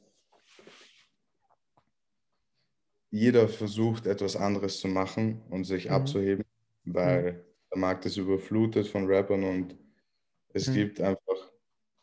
jeder 3.11 3.49
versucht 3.49 4.07
etwas 4.07 4.37
anderes 4.37 4.81
zu 4.81 4.89
machen 4.89 5.43
und 5.51 5.65
sich 5.65 5.87
mhm. 5.87 5.93
abzuheben, 5.93 6.45
weil 6.85 7.33
mhm. 7.33 7.37
der 7.71 7.79
Markt 7.79 8.07
ist 8.07 8.17
überflutet 8.17 8.89
von 8.89 9.07
Rappern 9.07 9.45
und 9.45 9.77
es 10.53 10.69
mhm. 10.69 10.75
gibt 10.75 11.01
einfach 11.01 11.51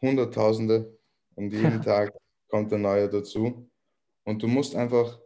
Hunderttausende 0.02 0.98
und 1.36 1.52
jeden 1.52 1.82
Tag 1.82 2.14
kommt 2.48 2.74
ein 2.74 2.82
neuer 2.82 3.08
dazu. 3.08 3.70
Und 4.26 4.42
du 4.42 4.48
musst 4.48 4.76
einfach 4.76 5.20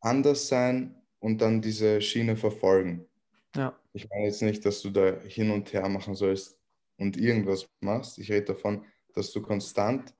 anders 0.00 0.48
sein 0.48 1.02
und 1.18 1.40
dann 1.40 1.60
diese 1.60 2.00
Schiene 2.00 2.36
verfolgen. 2.36 3.08
Ja. 3.56 3.78
Ich 3.92 4.08
meine 4.08 4.26
jetzt 4.26 4.42
nicht, 4.42 4.64
dass 4.64 4.80
du 4.82 4.90
da 4.90 5.20
hin 5.20 5.50
und 5.50 5.72
her 5.72 5.88
machen 5.88 6.14
sollst 6.14 6.58
und 6.96 7.16
irgendwas 7.16 7.68
machst. 7.80 8.18
Ich 8.18 8.30
rede 8.30 8.46
davon, 8.46 8.84
dass 9.14 9.32
du 9.32 9.42
konstant 9.42 10.14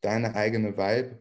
deine 0.00 0.34
eigene 0.34 0.76
Vibe 0.76 1.18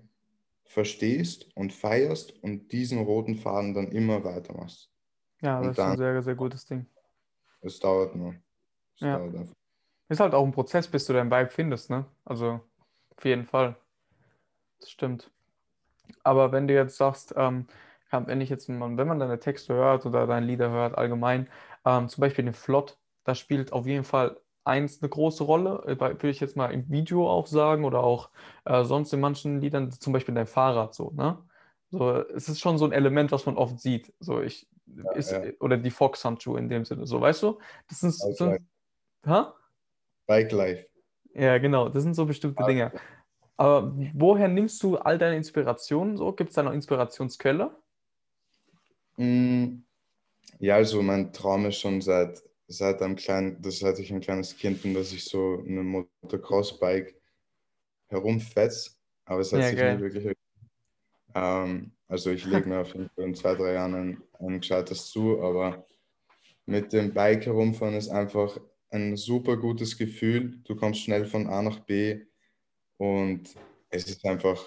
verstehst 0.65 1.49
und 1.55 1.73
feierst 1.73 2.31
und 2.43 2.71
diesen 2.71 2.99
roten 2.99 3.35
Faden 3.35 3.73
dann 3.73 3.91
immer 3.91 4.23
weitermachst. 4.23 4.91
Ja, 5.41 5.61
das 5.61 5.77
ist 5.77 5.79
ein 5.79 5.97
sehr, 5.97 6.21
sehr 6.21 6.35
gutes 6.35 6.65
Ding. 6.65 6.85
Es 7.61 7.79
dauert 7.79 8.15
nur. 8.15 8.35
Es 8.95 9.01
Ja. 9.01 9.17
dauert 9.17 9.35
einfach. 9.35 9.53
Ist 10.09 10.19
halt 10.19 10.33
auch 10.33 10.45
ein 10.45 10.51
Prozess, 10.51 10.87
bis 10.87 11.05
du 11.05 11.13
deinen 11.13 11.31
Vibe 11.31 11.49
findest, 11.49 11.89
ne? 11.89 12.05
Also 12.25 12.61
auf 13.19 13.25
jeden 13.25 13.45
Fall. 13.45 13.75
Das 14.79 14.89
stimmt. 14.89 15.29
Aber 16.23 16.53
wenn 16.53 16.67
du 16.67 16.73
jetzt 16.73 16.95
sagst, 16.95 17.33
ähm, 17.35 17.67
wenn 18.11 18.39
ich 18.39 18.49
jetzt, 18.49 18.69
wenn 18.69 18.79
man 18.79 19.19
deine 19.19 19.39
Texte 19.39 19.73
hört 19.73 20.05
oder 20.05 20.25
deine 20.25 20.45
Lieder 20.45 20.69
hört, 20.69 20.97
allgemein, 20.97 21.49
ähm, 21.85 22.07
zum 22.07 22.21
Beispiel 22.21 22.45
den 22.45 22.53
Flott, 22.53 22.97
da 23.25 23.35
spielt 23.35 23.73
auf 23.73 23.85
jeden 23.85 24.05
Fall 24.05 24.39
eins 24.63 25.01
eine 25.01 25.09
große 25.09 25.43
Rolle, 25.43 25.83
äh, 25.85 25.99
würde 25.99 26.29
ich 26.29 26.39
jetzt 26.39 26.55
mal 26.55 26.71
im 26.71 26.89
Video 26.89 27.29
auch 27.29 27.45
sagen 27.45 27.83
oder 27.83 28.03
auch 28.03 28.29
äh, 28.63 28.85
sonst 28.85 29.11
in 29.13 29.19
manchen 29.19 29.59
Liedern, 29.59 29.91
zum 29.91 30.13
Beispiel 30.13 30.33
dein 30.33 30.47
Fahrrad 30.47 30.95
so, 30.95 31.11
ne? 31.11 31.37
So, 31.91 32.13
es 32.13 32.47
ist 32.47 32.59
schon 32.61 32.77
so 32.77 32.85
ein 32.85 32.91
Element, 32.91 33.31
was 33.31 33.47
man 33.47 33.57
oft 33.57 33.79
sieht. 33.79 34.13
So, 34.19 34.41
ich, 34.41 34.69
ist, 35.15 35.31
ja. 35.31 35.41
oder 35.59 35.75
die 35.75 35.89
Fox-Handschuhe 35.89 36.59
in 36.59 36.69
dem 36.69 36.85
Sinne, 36.85 37.05
so, 37.05 37.19
weißt 37.19 37.43
du? 37.43 37.59
Das 37.89 37.99
sind, 37.99 38.15
Bike 38.17 38.37
sind, 38.37 38.49
Life. 38.49 38.63
hä? 39.25 39.51
Bike 40.27 40.51
Life. 40.51 40.89
Ja, 41.33 41.57
genau, 41.57 41.89
das 41.89 42.03
sind 42.03 42.15
so 42.15 42.25
bestimmte 42.25 42.63
Dinge. 42.65 42.91
Aber 43.57 43.93
woher 44.13 44.47
nimmst 44.47 44.81
du 44.83 44.97
all 44.97 45.17
deine 45.17 45.35
Inspirationen 45.37 46.17
so? 46.17 46.33
Gibt 46.33 46.49
es 46.51 46.55
da 46.55 46.63
noch 46.63 46.73
Inspirationsquelle? 46.73 47.75
Mm, 49.17 49.83
Ja, 50.59 50.75
also 50.75 51.01
mein 51.01 51.33
Traum 51.33 51.65
ist 51.67 51.79
schon 51.79 52.01
seit, 52.01 52.41
seit 52.67 53.01
einem 53.01 53.15
kleinen, 53.15 53.61
das 53.61 53.79
seit 53.79 53.99
ich 53.99 54.11
ein 54.13 54.21
kleines 54.21 54.57
Kind 54.57 54.81
bin, 54.83 54.93
dass 54.93 55.13
ich 55.13 55.25
so 55.25 55.63
eine 55.67 55.83
Motocross-Bike 55.83 57.15
herumfetz, 58.09 58.99
aber 59.25 59.41
es 59.41 59.53
hat 59.53 59.61
Ja, 59.61 59.69
sich 59.69 59.79
geil. 59.79 59.97
nie 59.97 60.01
wirklich 60.01 60.35
ähm, 61.35 61.91
Also 62.07 62.31
ich 62.31 62.45
lege 62.45 62.69
mir 62.69 62.79
auf 62.79 62.93
jeden 62.93 63.09
Fall 63.09 63.25
in 63.25 63.35
zwei, 63.35 63.55
drei 63.55 63.73
Jahren 63.73 63.95
ein, 63.95 64.23
ein 64.39 64.59
gescheites 64.59 65.07
zu, 65.09 65.41
aber 65.41 65.85
mit 66.65 66.93
dem 66.93 67.13
Bike 67.13 67.45
herumfahren 67.45 67.95
ist 67.95 68.09
einfach 68.09 68.59
ein 68.91 69.17
super 69.17 69.57
gutes 69.57 69.97
Gefühl. 69.97 70.61
Du 70.65 70.75
kommst 70.75 71.01
schnell 71.01 71.25
von 71.25 71.47
A 71.47 71.61
nach 71.61 71.79
B 71.81 72.25
und 72.97 73.55
es 73.89 74.07
ist 74.07 74.25
einfach, 74.25 74.63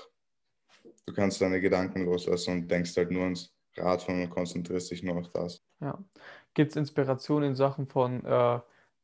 du 1.07 1.13
kannst 1.13 1.41
deine 1.41 1.61
Gedanken 1.61 2.05
loslassen 2.05 2.53
und 2.53 2.69
denkst 2.71 2.97
halt 2.97 3.11
nur 3.11 3.25
ans 3.25 3.55
Radfahren 3.77 4.23
und 4.23 4.31
konzentrierst 4.31 4.91
dich 4.91 5.03
nur 5.03 5.17
auf 5.19 5.31
das. 5.33 5.63
Ja. 5.81 6.03
Gibt 6.55 6.71
es 6.71 6.77
Inspiration 6.77 7.43
in 7.43 7.55
Sachen 7.55 7.87
von, 7.87 8.25
äh, 8.25 8.61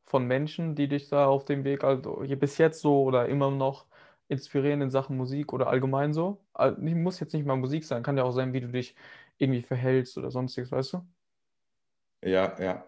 von 0.07 0.27
Menschen, 0.27 0.75
die 0.75 0.89
dich 0.89 1.09
da 1.09 1.27
auf 1.27 1.45
dem 1.45 1.65
Weg 1.65 1.85
also 1.85 2.23
hier 2.25 2.39
bis 2.39 2.59
jetzt 2.59 2.81
so 2.81 3.03
oder 3.03 3.29
immer 3.29 3.51
noch 3.51 3.87
inspirieren 4.29 4.83
in 4.83 4.91
Sachen 4.91 5.17
Musik 5.17 5.53
oder 5.53 5.69
allgemein 5.69 6.13
so? 6.13 6.45
Al- 6.53 6.77
nicht- 6.79 6.97
Muss 6.97 7.21
jetzt 7.21 7.33
nicht 7.35 7.47
mal 7.47 7.57
Musik 7.57 7.85
sein, 7.85 8.03
kann 8.03 8.17
ja 8.17 8.25
auch 8.25 8.33
sein, 8.33 8.53
wie 8.53 8.61
du 8.61 8.69
dich 8.69 8.95
irgendwie 9.39 9.63
verhältst 9.63 10.17
oder 10.19 10.31
sonstiges, 10.31 10.71
weißt 10.73 10.95
du? 10.95 11.07
Ja, 12.23 12.57
ja. 12.61 12.85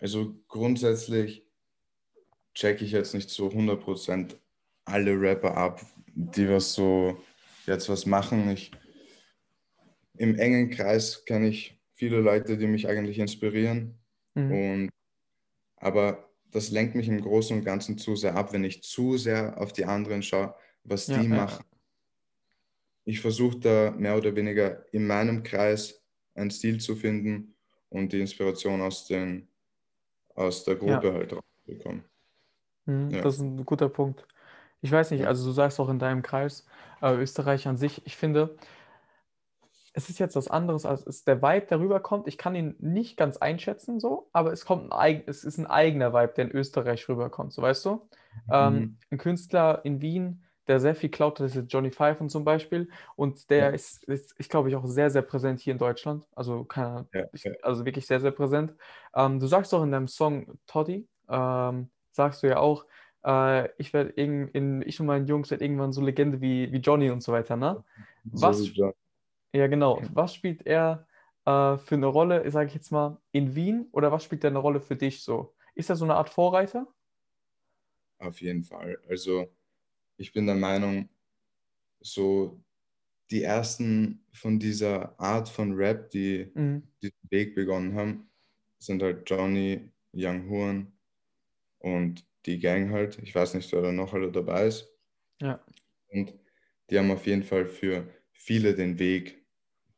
Also 0.00 0.34
grundsätzlich 0.48 1.46
checke 2.54 2.84
ich 2.84 2.92
jetzt 2.92 3.14
nicht 3.14 3.30
so 3.30 3.48
100% 3.48 4.36
alle 4.84 5.20
Rapper 5.20 5.56
ab, 5.56 5.80
die 6.14 6.48
was 6.48 6.72
so 6.72 7.22
jetzt 7.66 7.88
was 7.88 8.06
machen. 8.06 8.50
Ich, 8.50 8.70
Im 10.16 10.38
engen 10.38 10.70
Kreis 10.70 11.24
kenne 11.24 11.48
ich 11.48 11.80
viele 11.94 12.20
Leute, 12.20 12.56
die 12.56 12.66
mich 12.66 12.88
eigentlich 12.88 13.18
inspirieren. 13.18 13.98
Mhm. 14.34 14.52
Und, 14.52 14.90
aber 15.76 16.30
das 16.50 16.70
lenkt 16.70 16.94
mich 16.94 17.08
im 17.08 17.20
Großen 17.20 17.58
und 17.58 17.64
Ganzen 17.64 17.98
zu 17.98 18.16
sehr 18.16 18.36
ab, 18.36 18.52
wenn 18.52 18.64
ich 18.64 18.82
zu 18.82 19.18
sehr 19.18 19.60
auf 19.60 19.72
die 19.72 19.84
anderen 19.84 20.22
schaue, 20.22 20.54
was 20.84 21.06
Ja, 21.06 21.18
die 21.18 21.28
ja. 21.28 21.34
machen. 21.34 21.64
Ich 23.04 23.20
versuche 23.20 23.58
da 23.58 23.90
mehr 23.92 24.16
oder 24.16 24.34
weniger 24.34 24.84
in 24.92 25.06
meinem 25.06 25.42
Kreis 25.42 26.02
einen 26.34 26.50
Stil 26.50 26.80
zu 26.80 26.96
finden 26.96 27.56
und 27.88 28.12
die 28.12 28.20
Inspiration 28.20 28.80
aus, 28.80 29.06
den, 29.06 29.48
aus 30.36 30.64
der 30.64 30.76
Gruppe 30.76 31.12
halt 31.14 31.32
rauszubekommen. 31.32 32.04
Mhm, 32.86 33.10
Ja. 33.12 33.22
Das 33.22 33.34
ist 33.36 33.40
ein 33.40 33.64
guter 33.64 33.88
Punkt. 33.88 34.26
Ich 34.80 34.92
weiß 34.92 35.10
nicht, 35.12 35.22
Ja. 35.22 35.28
also 35.28 35.46
du 35.46 35.52
sagst 35.52 35.80
auch 35.80 35.88
in 35.88 35.98
deinem 35.98 36.22
Kreis, 36.22 36.66
äh, 37.02 37.14
Österreich 37.14 37.66
an 37.68 37.76
sich, 37.76 38.06
ich 38.06 38.16
finde, 38.16 38.56
es 39.92 40.10
ist 40.10 40.18
jetzt 40.18 40.36
was 40.36 40.48
anderes, 40.48 40.84
als 40.84 41.06
es 41.06 41.24
der 41.24 41.40
Vibe, 41.42 41.66
der 41.66 41.80
rüberkommt. 41.80 42.28
Ich 42.28 42.36
kann 42.38 42.54
ihn 42.54 42.76
nicht 42.80 43.16
ganz 43.16 43.38
einschätzen, 43.38 43.98
so, 44.00 44.28
aber 44.32 44.52
es 44.52 44.64
kommt 44.66 44.92
ein 44.92 45.22
es 45.26 45.42
ist 45.44 45.58
ein 45.58 45.66
eigener 45.66 46.12
Vibe, 46.12 46.34
der 46.36 46.44
in 46.46 46.50
Österreich 46.52 47.08
rüberkommt, 47.08 47.52
so 47.52 47.62
weißt 47.62 47.84
du? 47.86 48.08
Ähm, 48.50 48.88
Mhm. 48.88 48.98
ein 49.10 49.18
Künstler 49.18 49.84
in 49.84 50.00
Wien, 50.02 50.44
der 50.68 50.80
sehr 50.80 50.94
viel 50.94 51.10
klaut, 51.10 51.40
das 51.40 51.56
ist 51.56 51.72
Johnny 51.72 51.90
Pfeifen 51.90 52.28
zum 52.28 52.44
Beispiel. 52.44 52.90
Und 53.16 53.50
der 53.50 53.70
Ja. 53.70 53.74
ist, 53.74 54.04
ist, 54.04 54.34
ich 54.38 54.48
glaube 54.48 54.68
ich, 54.68 54.76
auch 54.76 54.86
sehr, 54.86 55.10
sehr 55.10 55.22
präsent 55.22 55.60
hier 55.60 55.72
in 55.72 55.78
Deutschland. 55.78 56.26
Also, 56.34 56.64
keine 56.64 57.08
Ja, 57.12 57.26
ich, 57.32 57.44
also 57.62 57.84
wirklich 57.84 58.06
sehr, 58.06 58.20
sehr 58.20 58.30
präsent. 58.30 58.74
Ähm, 59.14 59.40
du 59.40 59.46
sagst 59.46 59.74
auch 59.74 59.82
in 59.82 59.92
deinem 59.92 60.08
Song 60.08 60.58
Toddy, 60.66 61.08
ähm, 61.28 61.90
sagst 62.10 62.42
du 62.42 62.48
ja 62.48 62.58
auch, 62.58 62.86
äh, 63.24 63.68
ich 63.78 63.92
werde 63.92 64.10
in, 64.10 64.48
in, 64.48 64.82
ich 64.82 65.00
und 65.00 65.06
meine 65.06 65.26
Jungs 65.26 65.50
werden 65.50 65.62
irgendwann 65.62 65.92
so 65.92 66.00
Legende 66.02 66.40
wie, 66.40 66.72
wie 66.72 66.78
Johnny 66.78 67.10
und 67.10 67.22
so 67.22 67.32
weiter, 67.32 67.56
ne? 67.56 67.84
Was- 68.32 68.72
So. 68.74 68.92
Ja, 69.54 69.66
genau. 69.68 70.02
Was 70.12 70.34
spielt 70.34 70.66
er 70.66 71.06
äh, 71.44 71.78
für 71.78 71.94
eine 71.94 72.06
Rolle, 72.06 72.50
sage 72.50 72.68
ich 72.68 72.74
jetzt 72.74 72.90
mal, 72.92 73.20
in 73.32 73.54
Wien 73.54 73.88
oder 73.92 74.12
was 74.12 74.24
spielt 74.24 74.44
er 74.44 74.50
eine 74.50 74.58
Rolle 74.58 74.80
für 74.80 74.96
dich 74.96 75.22
so? 75.24 75.54
Ist 75.74 75.90
er 75.90 75.96
so 75.96 76.04
eine 76.04 76.14
Art 76.16 76.28
Vorreiter? 76.30 76.86
Auf 78.18 78.40
jeden 78.40 78.62
Fall. 78.62 78.98
Also 79.08 79.46
ich 80.16 80.32
bin 80.32 80.46
der 80.46 80.56
Meinung, 80.56 81.08
so 82.00 82.64
die 83.30 83.42
ersten 83.44 84.26
von 84.32 84.58
dieser 84.60 85.18
Art 85.20 85.48
von 85.48 85.74
Rap, 85.74 86.10
die 86.10 86.54
Mhm. 86.54 86.82
diesen 87.02 87.18
Weg 87.30 87.54
begonnen 87.56 87.94
haben, 87.94 88.30
sind 88.78 89.02
halt 89.02 89.28
Johnny, 89.30 89.92
Young 90.14 90.50
Horn 90.50 90.98
und 91.78 92.26
die 92.46 92.58
Gang 92.60 92.90
halt. 92.92 93.18
Ich 93.22 93.34
weiß 93.34 93.54
nicht, 93.54 93.72
wer 93.72 93.82
da 93.82 93.92
noch 93.92 94.14
alle 94.14 94.32
dabei 94.32 94.66
ist. 94.68 94.88
Ja. 95.40 95.60
Und 96.08 96.34
die 96.90 96.98
haben 96.98 97.10
auf 97.10 97.26
jeden 97.26 97.42
Fall 97.42 97.66
für 97.66 98.08
viele 98.32 98.74
den 98.74 98.98
Weg 98.98 99.46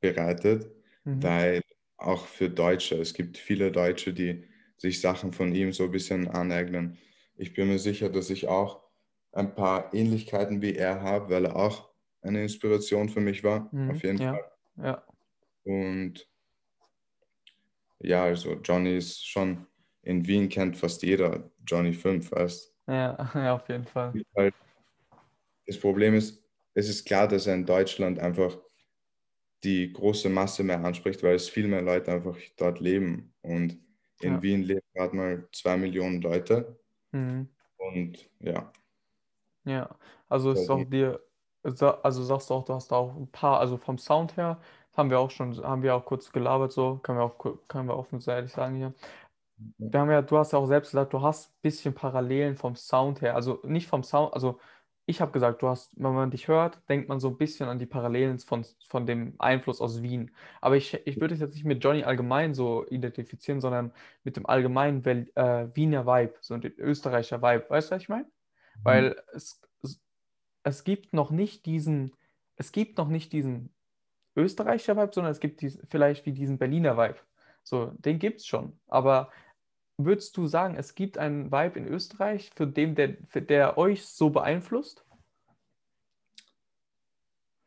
bereitet, 0.00 0.70
Mhm. 1.04 1.30
weil 1.30 1.62
auch 1.96 2.26
für 2.26 2.48
Deutsche, 2.50 2.96
es 2.96 3.14
gibt 3.14 3.36
viele 3.38 3.72
Deutsche, 3.72 4.12
die 4.14 4.44
sich 4.76 5.00
Sachen 5.00 5.32
von 5.32 5.54
ihm 5.54 5.72
so 5.72 5.84
ein 5.84 5.90
bisschen 5.90 6.28
aneignen. 6.28 6.98
Ich 7.36 7.54
bin 7.54 7.68
mir 7.68 7.78
sicher, 7.78 8.08
dass 8.10 8.30
ich 8.30 8.48
auch 8.48 8.87
ein 9.32 9.54
paar 9.54 9.92
Ähnlichkeiten 9.94 10.62
wie 10.62 10.74
er 10.76 11.02
habe, 11.02 11.30
weil 11.30 11.46
er 11.46 11.56
auch 11.56 11.90
eine 12.22 12.42
Inspiration 12.42 13.08
für 13.08 13.20
mich 13.20 13.44
war, 13.44 13.70
Mhm, 13.72 13.90
auf 13.90 14.02
jeden 14.02 14.18
ja. 14.18 14.32
Fall. 14.32 14.50
Ja. 14.76 15.04
Und 15.64 16.28
ja, 18.00 18.24
also 18.24 18.54
Johnny 18.54 18.96
ist 18.96 19.26
schon, 19.26 19.66
in 20.02 20.26
Wien 20.26 20.48
kennt 20.48 20.76
fast 20.76 21.02
jeder 21.02 21.50
Johnny 21.66 21.92
5, 21.92 22.30
weißt 22.32 22.74
Ja, 22.88 23.16
ja, 23.34 23.54
auf 23.54 23.68
jeden 23.68 23.86
Fall. 23.86 24.18
Halt, 24.36 24.54
das 25.66 25.78
Problem 25.78 26.14
ist, 26.14 26.42
es 26.74 26.88
ist 26.88 27.04
klar, 27.06 27.28
dass 27.28 27.46
er 27.46 27.54
in 27.54 27.66
Deutschland 27.66 28.18
einfach 28.18 28.58
die 29.64 29.92
große 29.92 30.28
Masse 30.28 30.62
mehr 30.64 30.84
anspricht, 30.84 31.22
weil 31.22 31.34
es 31.34 31.48
viel 31.48 31.66
mehr 31.68 31.82
Leute 31.82 32.12
einfach 32.12 32.36
dort 32.56 32.80
leben. 32.80 33.34
Und 33.42 33.78
in 34.20 34.32
Ja. 34.34 34.42
Wien 34.42 34.62
leben 34.62 34.80
gerade 34.94 35.16
mal 35.16 35.48
zwei 35.52 35.76
Millionen 35.76 36.20
Leute. 36.22 36.80
Mhm. 37.12 37.48
Und 37.78 38.30
ja, 38.40 38.72
Ja, 39.68 39.96
also 40.28 40.52
ist 40.52 40.70
auch 40.70 40.84
dir, 40.88 41.20
also 41.62 42.22
sagst 42.24 42.50
du 42.50 42.54
auch, 42.54 42.64
du 42.64 42.74
hast 42.74 42.92
auch 42.92 43.16
ein 43.16 43.30
paar, 43.30 43.60
also 43.60 43.76
vom 43.76 43.98
Sound 43.98 44.36
her, 44.36 44.60
haben 44.96 45.10
wir 45.10 45.20
auch 45.20 45.30
schon, 45.30 45.56
haben 45.62 45.82
wir 45.82 45.94
auch 45.94 46.04
kurz 46.04 46.32
gelabert, 46.32 46.72
so, 46.72 46.98
können 46.98 47.18
wir 47.18 47.24
auch, 47.24 47.38
können 47.68 47.88
wir 47.88 47.96
offen 47.96 48.16
und 48.16 48.26
ehrlich 48.28 48.52
sagen 48.52 48.76
hier. 48.76 48.94
Wir 49.78 50.00
haben 50.00 50.10
ja, 50.10 50.22
du 50.22 50.38
hast 50.38 50.52
ja 50.52 50.58
auch 50.58 50.66
selbst 50.66 50.90
gesagt, 50.90 51.12
du 51.12 51.22
hast 51.22 51.50
ein 51.50 51.54
bisschen 51.62 51.94
Parallelen 51.94 52.56
vom 52.56 52.76
Sound 52.76 53.20
her, 53.22 53.34
also 53.34 53.60
nicht 53.64 53.88
vom 53.88 54.02
Sound, 54.04 54.34
also 54.34 54.60
ich 55.06 55.20
habe 55.22 55.32
gesagt, 55.32 55.62
du 55.62 55.68
hast, 55.68 55.94
wenn 55.96 56.12
man 56.14 56.30
dich 56.30 56.48
hört, 56.48 56.86
denkt 56.88 57.08
man 57.08 57.18
so 57.18 57.28
ein 57.28 57.38
bisschen 57.38 57.68
an 57.68 57.78
die 57.78 57.86
Parallelen 57.86 58.38
von, 58.40 58.64
von 58.88 59.06
dem 59.06 59.34
Einfluss 59.38 59.80
aus 59.80 60.02
Wien. 60.02 60.30
Aber 60.60 60.76
ich, 60.76 60.94
ich 61.06 61.18
würde 61.20 61.32
es 61.34 61.40
jetzt 61.40 61.54
nicht 61.54 61.64
mit 61.64 61.82
Johnny 61.82 62.04
allgemein 62.04 62.52
so 62.54 62.86
identifizieren, 62.88 63.60
sondern 63.62 63.92
mit 64.22 64.36
dem 64.36 64.44
allgemeinen 64.46 65.02
äh, 65.34 65.74
Wiener 65.74 66.06
Vibe, 66.06 66.34
so 66.42 66.56
dem 66.58 66.74
Österreicher 66.76 67.40
Vibe. 67.40 67.70
Weißt 67.70 67.90
du, 67.90 67.94
was 67.94 68.02
ich 68.02 68.08
meine? 68.10 68.26
Weil 68.84 69.22
es, 69.32 69.60
es, 69.82 70.00
es 70.62 70.84
gibt 70.84 71.12
noch 71.12 71.30
nicht 71.30 71.66
diesen, 71.66 72.14
es 72.56 72.72
gibt 72.72 72.98
noch 72.98 73.08
nicht 73.08 73.32
diesen 73.32 73.74
Österreicher 74.36 74.96
Vibe, 74.96 75.12
sondern 75.12 75.32
es 75.32 75.40
gibt 75.40 75.60
diesen, 75.60 75.86
vielleicht 75.88 76.26
wie 76.26 76.32
diesen 76.32 76.58
Berliner 76.58 76.96
Vibe. 76.96 77.18
So, 77.64 77.92
den 77.98 78.18
gibt 78.18 78.40
es 78.40 78.46
schon. 78.46 78.80
Aber 78.86 79.30
würdest 79.98 80.36
du 80.36 80.46
sagen, 80.46 80.76
es 80.76 80.94
gibt 80.94 81.18
einen 81.18 81.50
Vibe 81.52 81.78
in 81.78 81.88
Österreich, 81.88 82.50
für 82.54 82.66
den, 82.66 82.94
der, 82.94 83.16
für 83.28 83.42
der 83.42 83.78
euch 83.78 84.06
so 84.06 84.30
beeinflusst? 84.30 85.04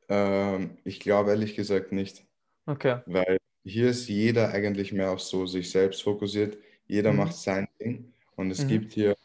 Ähm, 0.10 0.78
ich 0.84 1.00
glaube 1.00 1.32
ehrlich 1.32 1.56
gesagt 1.56 1.92
nicht, 1.92 2.26
Okay. 2.68 3.02
weil 3.06 3.38
hier 3.64 3.90
ist 3.90 4.08
jeder 4.10 4.52
eigentlich 4.52 4.94
mehr 4.94 5.12
auf 5.12 5.22
so 5.22 5.46
sich 5.46 5.72
selbst 5.72 6.04
fokussiert. 6.04 6.58
Jeder 6.88 7.12
Mhm. 7.12 7.18
macht 7.18 7.36
sein 7.36 7.68
Ding 7.80 8.14
und 8.36 8.52
es 8.52 8.64
Mhm. 8.64 8.68
gibt 8.70 8.94
hier 8.94 9.16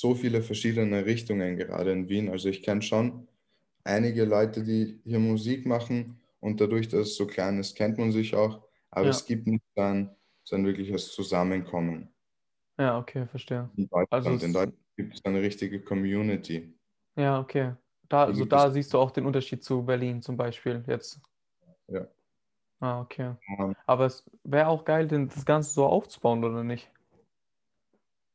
so 0.00 0.14
viele 0.14 0.42
verschiedene 0.42 1.06
Richtungen 1.06 1.56
gerade 1.56 1.92
in 1.92 2.08
Wien. 2.08 2.28
Also 2.30 2.48
ich 2.48 2.62
kenne 2.62 2.82
schon 2.82 3.28
einige 3.84 4.24
Leute, 4.24 4.64
die 4.64 5.00
hier 5.04 5.18
Musik 5.20 5.66
machen 5.66 6.20
und 6.40 6.60
dadurch, 6.60 6.88
dass 6.88 7.08
es 7.08 7.16
so 7.16 7.26
klein 7.26 7.58
ist, 7.58 7.76
kennt 7.76 7.98
man 7.98 8.12
sich 8.12 8.34
auch. 8.34 8.62
Aber 8.90 9.08
Ja. 9.08 9.10
es 9.10 9.26
gibt 9.26 9.46
nicht 9.46 9.62
ein, 9.76 10.10
so 10.44 10.56
ein 10.56 10.64
wirkliches 10.66 11.12
Zusammenkommen 11.12 12.14
Ja, 12.78 12.98
okay, 12.98 13.26
verstehe. 13.26 13.70
in 13.76 13.88
Deutschland. 13.88 14.26
Also 14.26 14.46
in 14.46 14.52
Deutschland 14.52 14.78
gibt 14.96 15.14
es 15.14 15.24
eine 15.24 15.40
richtige 15.42 15.80
Community. 15.82 16.74
ja, 17.16 17.40
okay. 17.40 17.74
Da, 18.08 18.24
also 18.26 18.40
gibt 18.40 18.52
da 18.52 18.70
siehst 18.70 18.92
du 18.94 18.98
auch 18.98 19.10
den 19.10 19.26
Unterschied 19.26 19.64
zu 19.64 19.82
Berlin 19.84 20.22
zum 20.22 20.36
Beispiel 20.36 20.84
jetzt. 20.86 21.20
ja. 21.88 22.08
Ah, 22.80 23.00
okay. 23.00 23.34
Ähm, 23.58 23.74
Aber 23.86 24.06
es 24.06 24.30
wäre 24.44 24.68
auch 24.68 24.84
geil, 24.84 25.06
das 25.08 25.44
Ganze 25.44 25.70
so 25.72 25.86
aufzubauen, 25.86 26.44
oder 26.44 26.62
nicht? 26.64 26.90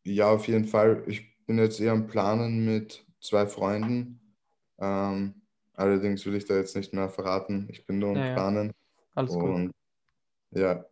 Ja, 0.05 0.31
auf 0.31 0.47
jeden 0.47 0.65
Fall. 0.65 1.03
Ich 1.07 1.25
bin 1.49 1.57
jetzt 1.57 1.79
eher 1.79 1.93
am 1.93 2.05
Planen 2.05 2.63
mit 2.63 3.03
zwei 3.21 3.47
Freunden. 3.47 4.35
Ähm, 4.77 5.41
allerdings 5.73 6.23
will 6.27 6.35
ich 6.35 6.45
da 6.45 6.55
jetzt 6.55 6.75
nicht 6.75 6.93
mehr 6.93 7.09
verraten. 7.09 7.67
Ich 7.71 7.87
bin 7.87 7.97
nur 7.97 8.11
am 8.11 8.17
Ja, 8.17 8.25
ja, 8.25 8.33
Planen. 8.33 8.71
alles 9.15 9.31
gut. 9.31 9.55
Und 9.55 9.71
ja, 10.51 10.85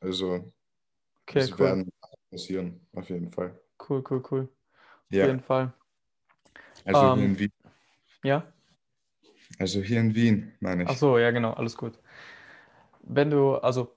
also 0.00 0.52
Okay, 1.26 1.38
es 1.38 1.58
cool. 1.58 1.58
werden 1.60 1.90
passieren, 2.30 2.86
auf 2.92 3.08
jeden 3.08 3.32
Fall. 3.32 3.58
Cool, 3.78 4.04
cool, 4.10 4.22
cool. 4.30 4.48
Auf 5.08 5.12
Ja, 5.12 5.26
jeden 5.28 5.40
Fall. 5.40 5.72
also 6.84 7.00
hier 7.06 7.24
Ähm, 7.24 7.24
in 7.24 7.38
Wien. 7.38 7.52
ja? 8.22 8.52
Also 9.58 9.80
hier 9.80 10.00
in 10.00 10.14
Wien, 10.14 10.52
meine 10.60 10.84
Ach 10.84 10.90
ich. 10.90 10.98
so, 10.98 11.16
ja, 11.16 11.30
genau, 11.30 11.54
alles 11.54 11.74
gut. 11.74 11.98
Wenn 13.02 13.30
du, 13.30 13.54
also, 13.54 13.96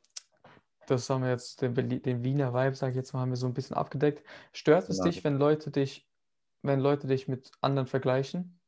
das 0.85 1.09
haben 1.09 1.23
wir 1.23 1.29
jetzt, 1.31 1.61
den, 1.61 1.73
den 1.75 2.23
Wiener 2.23 2.53
Vibe, 2.53 2.75
sag 2.75 2.89
ich 2.91 2.95
jetzt 2.95 3.13
mal, 3.13 3.21
haben 3.21 3.29
wir 3.31 3.37
so 3.37 3.47
ein 3.47 3.53
bisschen 3.53 3.75
abgedeckt. 3.75 4.25
Stört 4.53 4.89
es 4.89 4.99
Genau. 4.99 5.01
dich, 5.01 5.23
wenn 5.23 5.37
Leute 5.37 5.71
dich, 5.71 6.09
wenn 6.63 6.79
Leute 6.79 7.07
dich 7.07 7.27
mit 7.27 7.51
anderen 7.61 7.87
vergleichen? 7.87 8.59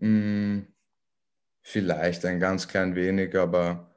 Mm, 0.00 0.66
vielleicht 1.62 2.24
ein 2.26 2.40
ganz 2.40 2.68
klein 2.68 2.94
wenig, 2.96 3.36
aber 3.36 3.96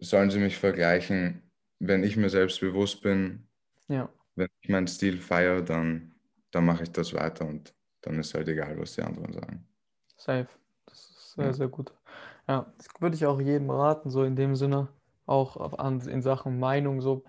sollen 0.00 0.30
sie 0.30 0.38
mich 0.38 0.56
vergleichen, 0.58 1.50
wenn 1.78 2.02
ich 2.04 2.16
mir 2.16 2.30
selbst 2.30 2.60
bewusst 2.60 3.02
bin, 3.02 3.48
Ja, 3.88 4.10
wenn 4.36 4.48
ich 4.62 4.68
meinen 4.70 4.88
Stil 4.88 5.18
feiere, 5.18 5.62
dann, 5.62 6.16
dann 6.52 6.66
mache 6.66 6.84
ich 6.84 6.92
das 6.92 7.14
weiter 7.14 7.46
und 7.46 7.74
dann 8.02 8.18
ist 8.20 8.34
halt 8.34 8.48
egal, 8.48 8.78
was 8.80 8.94
die 8.94 9.02
anderen 9.02 9.32
sagen. 9.34 9.68
safe. 10.16 10.48
Das 10.86 10.98
ist 11.10 11.32
sehr, 11.34 11.52
Ja. 11.52 11.54
sehr 11.54 11.68
gut. 11.68 11.94
Ja, 12.48 12.72
das 12.78 12.88
würde 13.00 13.14
ich 13.16 13.26
auch 13.26 13.40
jedem 13.40 13.70
raten, 13.70 14.10
so 14.10 14.24
in 14.24 14.34
dem 14.34 14.56
Sinne, 14.56 14.88
auch 15.26 15.78
an, 15.78 16.00
in 16.08 16.22
Sachen 16.22 16.58
Meinung, 16.58 17.02
so 17.02 17.22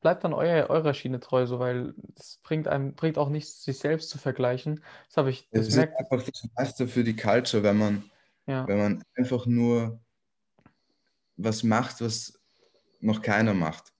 bleibt 0.00 0.24
dann 0.24 0.34
euer, 0.34 0.68
eurer 0.68 0.92
Schiene 0.92 1.20
treu, 1.20 1.46
so, 1.46 1.58
weil 1.58 1.94
es 2.16 2.38
bringt 2.42 2.68
einem, 2.68 2.94
bringt 2.94 3.16
auch 3.18 3.30
nichts, 3.30 3.64
sich 3.64 3.78
selbst 3.78 4.10
zu 4.10 4.18
vergleichen. 4.18 4.82
Das 5.08 5.16
habe 5.16 5.30
ich, 5.30 5.48
das 5.50 5.68
Es 5.68 5.74
ist 5.74 5.88
einfach 5.96 6.22
das 6.22 6.48
meiste 6.56 6.86
für 6.86 7.02
die 7.02 7.16
Culture, 7.16 7.62
wenn 7.62 7.78
man, 7.78 8.10
ja, 8.46 8.66
wenn 8.66 8.78
man 8.78 9.04
einfach 9.16 9.46
nur 9.46 10.00
was 11.36 11.62
macht, 11.62 12.00
was 12.00 12.38
noch 13.00 13.22
keiner 13.22 13.54
macht. 13.54 13.92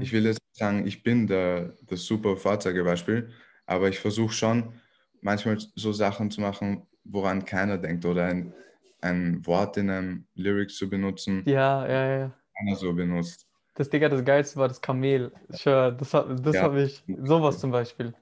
Ich 0.00 0.10
hm, 0.10 0.12
will 0.12 0.24
jetzt 0.26 0.40
nicht 0.42 0.58
sagen, 0.58 0.86
ich 0.86 1.02
bin 1.02 1.26
der, 1.26 1.76
das 1.82 2.04
super 2.04 2.36
Vorzeigebeispiel, 2.36 3.32
aber 3.66 3.88
ich 3.88 3.98
versuche 3.98 4.32
schon 4.32 4.80
manchmal 5.20 5.58
so 5.74 5.92
Sachen 5.92 6.30
zu 6.30 6.40
machen, 6.40 6.86
woran 7.04 7.44
keiner 7.44 7.78
denkt 7.78 8.04
oder 8.04 8.26
ein, 8.26 8.54
ein 9.00 9.46
Wort 9.46 9.76
in 9.76 9.90
einem 9.90 10.26
Lyric 10.34 10.70
zu 10.70 10.88
benutzen, 10.88 11.44
ja, 11.46 11.86
ja, 11.86 12.18
ja. 12.18 12.32
keiner 12.56 12.76
so 12.76 12.92
benutzt. 12.92 13.46
Das 13.74 13.88
Digga, 13.90 14.08
das 14.08 14.24
Geilste 14.24 14.58
war 14.58 14.68
das 14.68 14.80
Kamel. 14.80 15.32
Schwör, 15.54 15.92
das, 15.92 16.12
hat- 16.12 16.44
das 16.44 16.56
Ja, 16.56 16.62
habe 16.62 16.82
ich, 16.82 17.04
sowas 17.22 17.60
zum 17.60 17.70
Beispiel. 17.70 18.12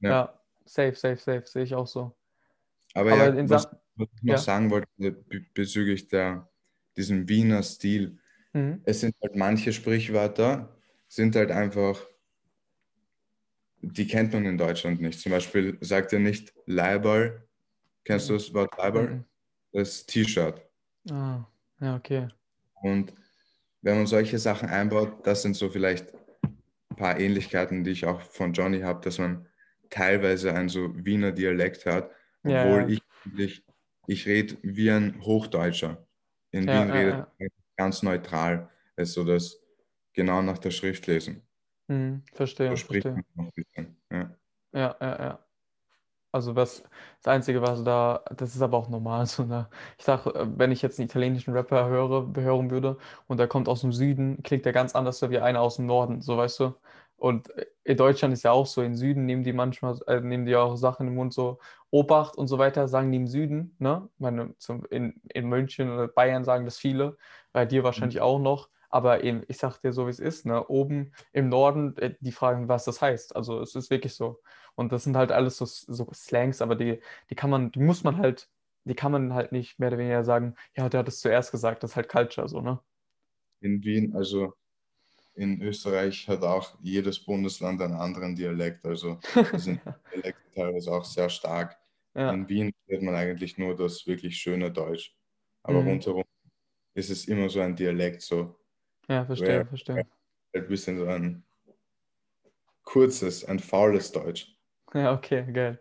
ja. 0.00 0.10
Ja, 0.10 0.40
safe, 0.64 0.94
safe, 0.94 1.16
safe, 1.16 1.42
sehe 1.46 1.64
ich 1.64 1.74
auch 1.74 1.86
so. 1.86 2.16
Aber 2.94 3.12
Aber 3.12 3.34
ja, 3.36 3.50
was, 3.50 3.66
was 3.96 4.08
ich 4.16 4.22
noch 4.22 4.32
ja, 4.34 4.38
sagen 4.38 4.70
wollte 4.70 4.88
be- 4.96 5.44
bezüglich 5.54 6.08
der, 6.08 6.48
diesem 6.96 7.28
Wiener 7.28 7.62
Stil, 7.62 8.18
mhm. 8.54 8.80
es 8.84 9.00
sind 9.00 9.14
halt 9.22 9.36
manche 9.36 9.72
Sprichwörter, 9.72 10.76
sind 11.08 11.36
halt 11.36 11.50
einfach, 11.50 12.06
die 13.82 14.06
kennt 14.06 14.32
man 14.32 14.46
in 14.46 14.56
Deutschland 14.58 15.00
nicht. 15.00 15.20
Zum 15.20 15.32
Beispiel 15.32 15.76
sagt 15.80 16.12
er 16.12 16.20
nicht 16.20 16.52
Leiberl. 16.66 17.48
Kennst 18.04 18.28
du 18.30 18.34
das 18.34 18.52
Wort 18.54 18.76
Leiberl? 18.78 19.08
Mhm. 19.08 19.24
Das 19.72 20.06
T-Shirt. 20.06 20.60
Ah, 21.10 21.44
ja, 21.80 21.96
okay. 21.96 22.28
Und 22.82 23.12
wenn 23.80 23.96
man 23.96 24.06
solche 24.06 24.38
Sachen 24.38 24.68
einbaut, 24.68 25.26
das 25.26 25.42
sind 25.42 25.56
so 25.56 25.68
vielleicht 25.68 26.12
ein 26.90 26.96
paar 26.96 27.18
Ähnlichkeiten, 27.18 27.84
die 27.84 27.90
ich 27.90 28.06
auch 28.06 28.20
von 28.20 28.52
Johnny 28.52 28.80
habe, 28.80 29.00
dass 29.02 29.18
man 29.18 29.48
teilweise 29.90 30.54
einen 30.54 30.68
so 30.68 30.92
Wiener 31.04 31.32
Dialekt 31.32 31.84
hört, 31.84 32.10
Ja, 32.44 32.64
obwohl 32.64 32.82
ja, 32.82 32.88
ich 32.88 33.02
eigentlich, 33.24 33.64
ich 34.06 34.26
rede 34.26 34.56
wie 34.62 34.90
ein 34.90 35.20
Hochdeutscher. 35.22 36.06
In 36.50 36.66
ja, 36.68 36.82
Wien 36.82 36.88
ja, 36.88 36.94
redet 36.94 37.14
ja. 37.14 37.28
man 37.38 37.48
ganz 37.76 38.02
neutral, 38.02 38.70
also 38.96 39.24
das 39.24 39.58
genau 40.12 40.42
nach 40.42 40.58
der 40.58 40.70
Schrift 40.70 41.06
lesen. 41.06 41.42
Mhm. 41.88 42.22
So 42.30 42.36
Verstehe, 42.36 42.76
spricht 42.76 43.08
verstehe. 43.08 43.96
Ja. 44.10 44.36
Ja, 44.72 44.96
ja, 45.00 45.18
ja. 45.18 45.46
Also 46.34 46.56
was, 46.56 46.82
das 47.22 47.28
Einzige, 47.34 47.60
was 47.60 47.84
da, 47.84 48.24
das 48.34 48.54
ist 48.54 48.62
aber 48.62 48.78
auch 48.78 48.88
normal. 48.88 49.26
So, 49.26 49.44
ne? 49.44 49.68
Ich 49.98 50.04
sag, 50.04 50.26
äh, 50.26 50.46
wenn 50.58 50.72
ich 50.72 50.80
jetzt 50.82 50.98
einen 50.98 51.08
italienischen 51.08 51.52
Rapper 51.52 51.88
höre, 51.88 52.32
hören 52.36 52.70
würde 52.70 52.96
und 53.26 53.38
der 53.38 53.48
kommt 53.48 53.68
aus 53.68 53.82
dem 53.82 53.92
Süden, 53.92 54.42
klingt 54.42 54.64
der 54.64 54.72
ganz 54.72 54.94
anders 54.94 55.20
wie 55.30 55.38
einer 55.38 55.60
aus 55.60 55.76
dem 55.76 55.86
Norden, 55.86 56.22
so 56.22 56.36
weißt 56.36 56.60
du. 56.60 56.74
Und 57.16 57.50
äh, 57.56 57.66
in 57.84 57.96
Deutschland 57.98 58.32
ist 58.32 58.42
ja 58.44 58.52
auch 58.52 58.66
so, 58.66 58.82
im 58.82 58.94
Süden 58.96 59.26
nehmen 59.26 59.44
die 59.44 59.52
manchmal, 59.52 59.98
äh, 60.06 60.20
nehmen 60.20 60.46
die 60.46 60.56
auch 60.56 60.76
Sachen 60.76 61.06
im 61.08 61.14
Mund, 61.16 61.34
so 61.34 61.58
Obacht 61.90 62.36
und 62.38 62.48
so 62.48 62.58
weiter, 62.58 62.88
sagen 62.88 63.10
die 63.12 63.18
im 63.18 63.26
Süden, 63.26 63.76
ne? 63.78 64.08
Meine, 64.18 64.56
zum, 64.58 64.86
in, 64.86 65.20
in 65.34 65.46
München 65.48 65.90
oder 65.90 66.08
Bayern 66.08 66.44
sagen 66.44 66.64
das 66.64 66.78
viele, 66.78 67.18
bei 67.52 67.66
dir 67.66 67.84
wahrscheinlich 67.84 68.20
auch 68.22 68.38
noch. 68.38 68.70
Aber 68.88 69.22
eben, 69.24 69.42
ich 69.48 69.58
sag 69.58 69.78
dir 69.80 69.92
so, 69.92 70.06
wie 70.06 70.10
es 70.10 70.18
ist, 70.20 70.46
ne? 70.46 70.66
Oben 70.66 71.12
im 71.32 71.48
Norden, 71.50 71.96
äh, 71.98 72.14
die 72.20 72.32
fragen, 72.32 72.68
was 72.68 72.84
das 72.84 73.00
heißt. 73.02 73.36
Also 73.36 73.60
es 73.60 73.74
ist 73.74 73.90
wirklich 73.90 74.14
so. 74.14 74.40
Und 74.74 74.92
das 74.92 75.04
sind 75.04 75.16
halt 75.16 75.32
alles 75.32 75.56
so, 75.58 75.64
so 75.66 76.08
Slangs, 76.14 76.62
aber 76.62 76.76
die, 76.76 77.00
die 77.30 77.34
kann 77.34 77.50
man, 77.50 77.72
die 77.72 77.80
muss 77.80 78.04
man 78.04 78.18
halt, 78.18 78.50
die 78.84 78.94
kann 78.94 79.12
man 79.12 79.34
halt 79.34 79.52
nicht 79.52 79.78
mehr 79.78 79.88
oder 79.88 79.98
weniger 79.98 80.24
sagen, 80.24 80.56
ja, 80.76 80.88
der 80.88 81.00
hat 81.00 81.08
es 81.08 81.20
zuerst 81.20 81.50
gesagt, 81.52 81.82
das 81.82 81.92
ist 81.92 81.96
halt 81.96 82.08
Culture, 82.08 82.48
so, 82.48 82.60
ne? 82.60 82.80
In 83.60 83.82
Wien, 83.84 84.14
also 84.16 84.54
in 85.34 85.62
Österreich 85.62 86.28
hat 86.28 86.42
auch 86.42 86.78
jedes 86.82 87.20
Bundesland 87.24 87.82
einen 87.82 87.94
anderen 87.94 88.36
Dialekt, 88.36 88.84
also 88.86 89.20
sind 89.54 89.80
Dialekte 90.12 90.50
teilweise 90.54 90.92
auch 90.92 91.04
sehr 91.04 91.30
stark. 91.30 91.78
ja, 92.14 92.32
In 92.32 92.48
Wien 92.48 92.72
redet 92.88 93.04
man 93.04 93.14
eigentlich 93.16 93.58
nur 93.58 93.76
das 93.76 94.06
wirklich 94.06 94.38
schöne 94.38 94.72
Deutsch, 94.72 95.16
aber 95.64 95.80
mhm. 95.80 95.84
rundherum 95.84 96.24
ist 96.94 97.10
es 97.10 97.26
immer 97.28 97.48
so 97.50 97.60
ein 97.60 97.76
Dialekt, 97.76 98.22
so 98.22 98.56
Ja, 99.08 99.24
verstehe, 99.26 99.64
verstehe. 99.66 100.06
ein 100.54 100.68
bisschen 100.68 100.98
so 100.98 101.06
ein 101.06 101.44
kurzes, 102.84 103.44
ein 103.44 103.58
faules 103.58 104.12
Deutsch. 104.12 104.56
Ja, 104.94 105.14
okay, 105.14 105.50
geil. 105.50 105.78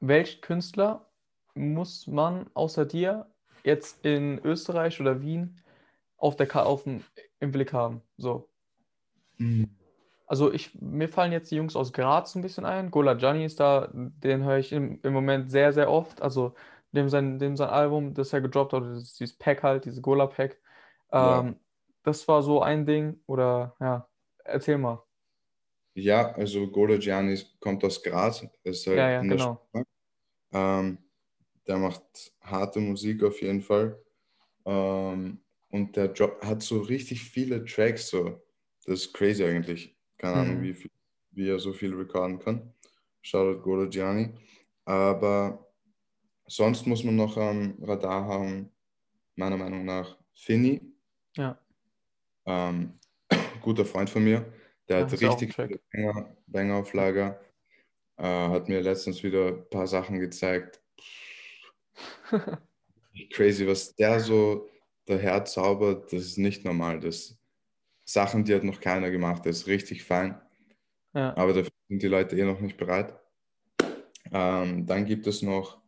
Welchen 0.00 0.40
Künstler 0.42 1.06
muss 1.54 2.06
man 2.06 2.46
außer 2.54 2.84
dir 2.84 3.26
jetzt 3.64 4.04
in 4.04 4.38
Österreich 4.44 5.00
oder 5.00 5.22
Wien 5.22 5.60
auf 6.16 6.36
der 6.36 6.46
Ka 6.46 6.62
auf 6.62 6.84
dem, 6.84 7.02
im 7.40 7.52
Blick 7.52 7.72
haben? 7.72 8.02
So. 8.16 8.48
Mhm. 9.38 9.70
Also 10.26 10.52
ich, 10.52 10.80
mir 10.80 11.08
fallen 11.08 11.32
jetzt 11.32 11.50
die 11.50 11.56
Jungs 11.56 11.74
aus 11.74 11.92
Graz 11.92 12.34
ein 12.36 12.42
bisschen 12.42 12.64
ein. 12.64 12.90
Gola 12.90 13.14
Gianni 13.14 13.44
ist 13.44 13.58
da, 13.58 13.88
den 13.92 14.44
höre 14.44 14.58
ich 14.58 14.72
im, 14.72 15.00
im 15.02 15.12
Moment 15.12 15.50
sehr, 15.50 15.72
sehr 15.72 15.90
oft. 15.90 16.22
Also 16.22 16.54
dem 16.92 17.08
sein, 17.08 17.38
dem 17.38 17.56
sein 17.56 17.70
Album, 17.70 18.14
das 18.14 18.32
er 18.32 18.40
gedroppt 18.40 18.72
hat, 18.72 18.84
dieses 18.84 19.36
Pack 19.36 19.62
halt, 19.62 19.86
diese 19.86 20.00
Gola 20.00 20.26
Pack. 20.26 20.60
Ja. 21.12 21.40
Ähm, 21.40 21.56
das 22.04 22.28
war 22.28 22.42
so 22.42 22.62
ein 22.62 22.86
Ding. 22.86 23.20
Oder 23.26 23.74
ja, 23.80 24.08
erzähl 24.44 24.78
mal. 24.78 25.02
Ja, 25.94 26.32
also 26.34 26.68
Golo 26.70 26.98
Gianni 26.98 27.38
kommt 27.60 27.84
aus 27.84 28.02
Graz, 28.02 28.46
ist 28.64 28.86
halt 28.86 28.96
Ja, 28.98 29.10
ja, 29.10 29.22
der 29.22 29.28
genau. 29.28 29.68
Schweiz. 29.72 29.86
Ähm, 30.52 30.98
der 31.66 31.78
macht 31.78 32.32
harte 32.42 32.80
Musik 32.80 33.22
auf 33.24 33.40
jeden 33.42 33.62
Fall. 33.62 34.02
Ähm, 34.66 35.40
und 35.70 35.96
der 35.96 36.12
Job 36.12 36.42
hat 36.44 36.62
so 36.62 36.80
richtig 36.80 37.22
viele 37.22 37.64
Tracks, 37.64 38.08
so. 38.10 38.42
Das 38.86 39.00
ist 39.06 39.14
crazy 39.14 39.44
eigentlich. 39.44 39.96
Keine 40.18 40.38
Ahnung, 40.40 40.56
Hm. 40.58 40.62
wie, 40.62 40.74
viel, 40.74 40.90
wie 41.32 41.48
er 41.50 41.58
so 41.60 41.72
viel 41.72 41.94
recorden 41.94 42.38
kann. 42.40 42.74
Shoutout 43.22 43.62
Golo 43.62 43.88
Gianni. 43.88 44.34
Aber 44.84 45.72
sonst 46.46 46.86
muss 46.86 47.04
man 47.04 47.16
noch 47.16 47.36
am 47.36 47.76
Radar 47.82 48.24
haben, 48.26 48.70
meiner 49.36 49.56
Meinung 49.58 49.84
nach, 49.84 50.18
Finny. 50.34 50.80
Ja, 51.36 51.58
Ähm, 52.46 52.98
guter 53.62 53.84
Freund 53.84 54.10
von 54.10 54.24
mir, 54.24 54.52
der 54.90 55.06
hat 55.06 55.12
richtig 55.12 55.56
Banger, 55.92 56.36
Banger 56.46 56.76
auf 56.76 56.92
Lager. 56.92 57.40
Äh, 58.16 58.24
hat 58.24 58.68
mir 58.68 58.80
letztens 58.80 59.22
wieder 59.22 59.48
ein 59.48 59.70
paar 59.70 59.86
Sachen 59.86 60.18
gezeigt. 60.18 60.82
Crazy, 63.32 63.66
was 63.66 63.94
der 63.94 64.20
so 64.20 64.68
daher 65.06 65.44
zaubert, 65.44 66.12
das 66.12 66.22
ist 66.22 66.38
nicht 66.38 66.64
normal. 66.64 67.00
Das 67.00 67.38
Sachen, 68.04 68.44
die 68.44 68.54
hat 68.54 68.64
noch 68.64 68.80
keiner 68.80 69.10
gemacht, 69.10 69.46
das 69.46 69.58
ist 69.58 69.66
richtig 69.68 70.02
fein. 70.02 70.40
Ja, 71.14 71.36
Aber 71.36 71.52
dafür 71.52 71.70
sind 71.88 72.02
die 72.02 72.08
Leute 72.08 72.36
eh 72.36 72.44
noch 72.44 72.60
nicht 72.60 72.76
bereit. 72.76 73.18
Ähm, 74.32 74.86
dann 74.86 75.04
gibt 75.04 75.26
es 75.26 75.42
noch 75.42 75.80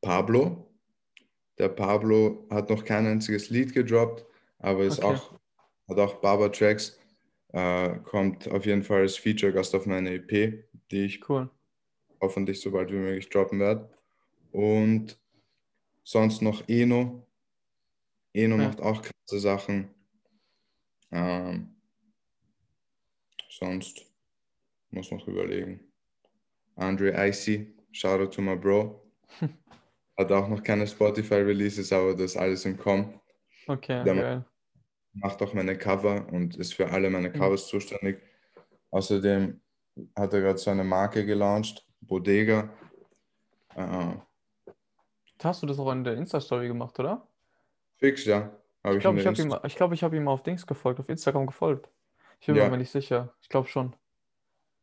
Pablo. 0.00 0.70
Der 1.58 1.68
Pablo 1.68 2.46
hat 2.50 2.70
noch 2.70 2.84
kein 2.84 3.06
einziges 3.06 3.50
Lied 3.50 3.72
gedroppt, 3.74 4.26
aber 4.58 4.84
ist 4.84 5.02
Okay. 5.02 5.14
auch, 5.14 5.38
hat 5.88 5.98
auch 5.98 6.20
Barber-Tracks. 6.20 6.99
Äh, 7.52 7.98
kommt 8.04 8.48
auf 8.48 8.64
jeden 8.66 8.82
Fall 8.82 9.00
als 9.00 9.16
Feature-Gast 9.16 9.74
auf 9.74 9.86
meine 9.86 10.10
EP, 10.14 10.64
die 10.90 11.04
ich 11.04 11.28
cool. 11.28 11.50
hoffentlich 12.20 12.60
so 12.60 12.70
bald 12.70 12.90
wie 12.90 12.96
möglich 12.96 13.28
droppen 13.28 13.58
werde. 13.60 13.90
Und 14.52 15.18
sonst 16.04 16.42
noch 16.42 16.68
Eno. 16.68 17.26
Eno 18.32 18.56
Ja. 18.56 18.68
macht 18.68 18.80
auch 18.80 19.02
krasse 19.02 19.40
Sachen. 19.40 19.88
Ähm, 21.10 21.74
sonst 23.48 24.06
muss 24.90 25.10
noch 25.10 25.26
überlegen. 25.26 25.80
Andre 26.76 27.10
Icy, 27.28 27.74
shout 27.92 28.20
out 28.20 28.32
to 28.34 28.40
my 28.42 28.54
bro. 28.56 29.04
Hat 30.16 30.30
auch 30.32 30.48
noch 30.48 30.62
keine 30.62 30.86
Spotify-Releases, 30.86 31.92
aber 31.92 32.12
das 32.12 32.32
ist 32.32 32.36
alles 32.36 32.64
im 32.64 32.76
Kommen. 32.76 33.20
Okay, 33.66 34.04
Der- 34.04 34.14
geil. 34.14 34.44
Macht 35.12 35.42
auch 35.42 35.54
meine 35.54 35.76
Cover 35.76 36.26
und 36.32 36.56
ist 36.56 36.74
für 36.74 36.90
alle 36.90 37.10
meine. 37.10 37.32
Covers 37.32 37.66
zuständig. 37.66 38.22
Außerdem 38.90 39.60
hat 40.16 40.32
er 40.32 40.40
gerade 40.40 40.58
so 40.58 40.70
eine 40.70 40.84
Marke 40.84 41.26
gelauncht, 41.26 41.86
Bodega. 42.00 42.70
Äh, 43.74 44.14
Hast 45.42 45.62
du 45.62 45.66
das 45.66 45.78
auch 45.78 45.90
in 45.92 46.04
der 46.04 46.14
Insta-Story 46.14 46.68
gemacht, 46.68 46.98
oder? 47.00 47.26
fix, 47.96 48.24
ja. 48.24 48.50
Hab 48.82 48.94
Ich 48.94 49.00
glaube, 49.00 49.18
ich 49.18 49.24
der 49.24 49.32
habe 49.32 49.42
ihm, 49.42 49.56
ich 49.66 49.76
glaube, 49.76 49.94
ich 49.94 50.02
habe 50.02 50.16
ihm 50.16 50.28
auf 50.28 50.42
Dings 50.42 50.66
gefolgt, 50.66 51.00
auf 51.00 51.08
Instagram 51.08 51.46
gefolgt. 51.46 51.90
Ich 52.40 52.46
bin 52.46 52.56
Ja. 52.56 52.68
mir 52.68 52.78
nicht 52.78 52.90
sicher. 52.90 53.34
Ich 53.42 53.48
glaube 53.48 53.68
schon. 53.68 53.94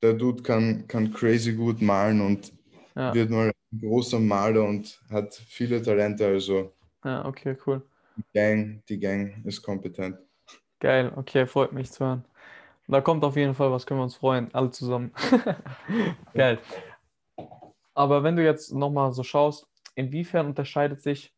Der 0.03 0.13
Dude 0.13 0.43
kann, 0.43 0.87
kann 0.87 1.11
crazy 1.11 1.53
gut 1.53 1.81
malen 1.81 2.21
und 2.21 2.53
Ja, 2.95 3.13
wird 3.13 3.29
mal 3.31 3.51
ein 3.71 3.79
großer 3.79 4.19
Maler 4.19 4.63
und 4.65 5.01
hat 5.09 5.33
viele 5.35 5.81
Talente. 5.81 6.25
Also 6.27 6.73
ja, 7.03 7.25
okay, 7.25 7.57
cool. 7.65 7.81
Die 8.17 8.23
Gang, 8.33 8.83
die 8.87 8.99
Gang 8.99 9.45
ist 9.45 9.61
kompetent. 9.61 10.17
Geil, 10.79 11.11
okay, 11.15 11.47
freut 11.47 11.73
mich 11.73 11.91
zu 11.91 12.05
hören. 12.05 12.25
Da 12.87 13.01
kommt 13.01 13.23
auf 13.23 13.35
jeden 13.35 13.53
Fall 13.53 13.71
was, 13.71 13.85
können 13.85 13.99
wir 13.99 14.05
uns 14.05 14.15
freuen, 14.15 14.53
alle 14.53 14.71
zusammen. 14.71 15.11
Geil. 16.33 16.59
Aber 17.93 18.23
wenn 18.23 18.35
du 18.35 18.43
jetzt 18.43 18.73
nochmal 18.73 19.11
so 19.11 19.23
schaust, 19.23 19.67
inwiefern 19.95 20.47
unterscheidet 20.47 21.01
sich 21.01 21.33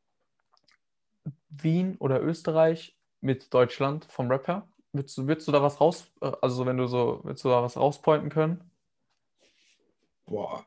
Wien 1.49 1.95
oder 1.99 2.21
Österreich 2.21 2.97
mit 3.21 3.53
Deutschland 3.53 4.05
vom 4.05 4.29
Rapper? 4.29 4.67
Würdest 4.91 5.17
du, 5.17 5.27
würdest 5.27 5.47
du 5.47 5.51
da 5.51 5.61
was 5.61 5.79
raus, 5.79 6.11
äh, 6.21 6.31
also 6.41 6.65
wenn 6.65 6.77
du 6.77 6.87
so, 6.87 7.21
würdest 7.23 7.43
du 7.45 7.49
da 7.49 7.63
was 7.63 7.77
rauspointen 7.77 8.29
können? 8.29 8.69
Boah. 10.25 10.65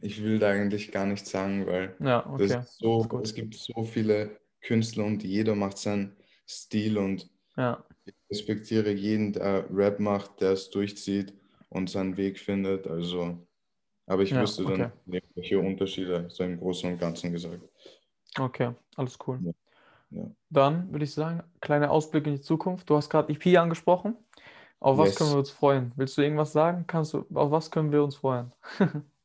Ich 0.00 0.22
will 0.22 0.38
da 0.38 0.50
eigentlich 0.50 0.92
gar 0.92 1.06
nichts 1.06 1.30
sagen, 1.30 1.66
weil 1.66 1.96
Ja, 2.00 2.24
okay. 2.26 2.62
so, 2.62 3.06
es 3.22 3.34
gibt 3.34 3.54
so 3.54 3.84
viele 3.84 4.38
Künstler 4.60 5.04
und 5.04 5.22
jeder 5.24 5.54
macht 5.54 5.78
seinen 5.78 6.16
Stil 6.46 6.98
und 6.98 7.30
Ja, 7.56 7.84
ich 8.04 8.14
respektiere 8.30 8.92
jeden, 8.92 9.32
der 9.32 9.66
Rap 9.70 10.00
macht, 10.00 10.40
der 10.40 10.52
es 10.52 10.70
durchzieht 10.70 11.34
und 11.70 11.90
seinen 11.90 12.16
Weg 12.16 12.38
findet. 12.38 12.86
Also, 12.86 13.46
aber 14.06 14.22
ich 14.22 14.34
Ja, 14.34 14.40
wüsste 14.40 14.66
dann 14.66 14.80
okay. 14.80 14.90
nicht, 15.06 15.26
welche 15.36 15.58
Unterschiede 15.60 16.30
so 16.30 16.44
im 16.44 16.58
Großen 16.58 16.92
und 16.92 16.98
Ganzen 17.00 17.32
gesagt. 17.32 17.62
okay, 18.38 18.74
alles 18.96 19.18
cool. 19.26 19.44
Ja, 19.44 19.52
ja. 20.10 20.30
Dann 20.50 20.90
würde 20.92 21.04
ich 21.04 21.12
sagen, 21.14 21.42
kleiner 21.60 21.90
Ausblick 21.90 22.26
in 22.26 22.34
die 22.36 22.40
Zukunft. 22.40 22.88
Du 22.88 22.96
hast 22.96 23.10
gerade 23.10 23.32
EP 23.32 23.56
angesprochen. 23.58 24.16
Auf 24.80 24.98
was 24.98 25.10
Yes. 25.10 25.16
können 25.16 25.32
wir 25.32 25.38
uns 25.38 25.50
freuen? 25.50 25.92
Willst 25.96 26.16
du 26.18 26.22
irgendwas 26.22 26.52
sagen? 26.52 26.86
Kannst 26.86 27.14
du, 27.14 27.26
auf 27.34 27.50
was 27.50 27.70
können 27.70 27.92
wir 27.92 28.02
uns 28.04 28.16
freuen? 28.16 28.52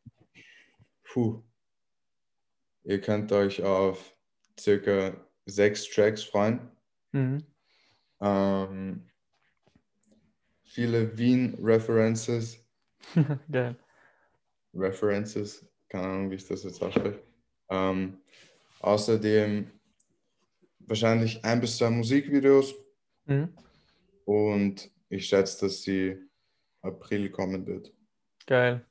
Puh. 1.13 1.43
Ihr 2.85 2.99
könnt 2.99 3.31
euch 3.31 3.61
auf 3.61 4.17
circa 4.59 5.15
sechs 5.45 5.87
Tracks 5.87 6.23
freuen. 6.23 6.71
Mhm. 7.11 7.45
Ähm, 8.19 9.07
viele 10.63 11.15
Wien-References. 11.15 12.65
Geil. 13.51 13.77
References, 14.73 15.63
keine 15.87 16.07
Ahnung, 16.07 16.31
wie 16.31 16.35
ich 16.35 16.47
das 16.47 16.63
jetzt 16.63 16.81
ausspreche. 16.81 17.21
Ähm, 17.69 18.17
außerdem 18.79 19.69
wahrscheinlich 20.79 21.45
ein 21.45 21.61
bis 21.61 21.77
zwei 21.77 21.91
Musikvideos 21.91 22.73
Mhm. 23.25 23.55
und 24.25 24.89
ich 25.09 25.27
schätze, 25.27 25.67
dass 25.67 25.83
sie 25.83 26.17
April 26.81 27.29
kommen 27.29 27.67
wird. 27.67 27.93
Geil. 28.47 28.83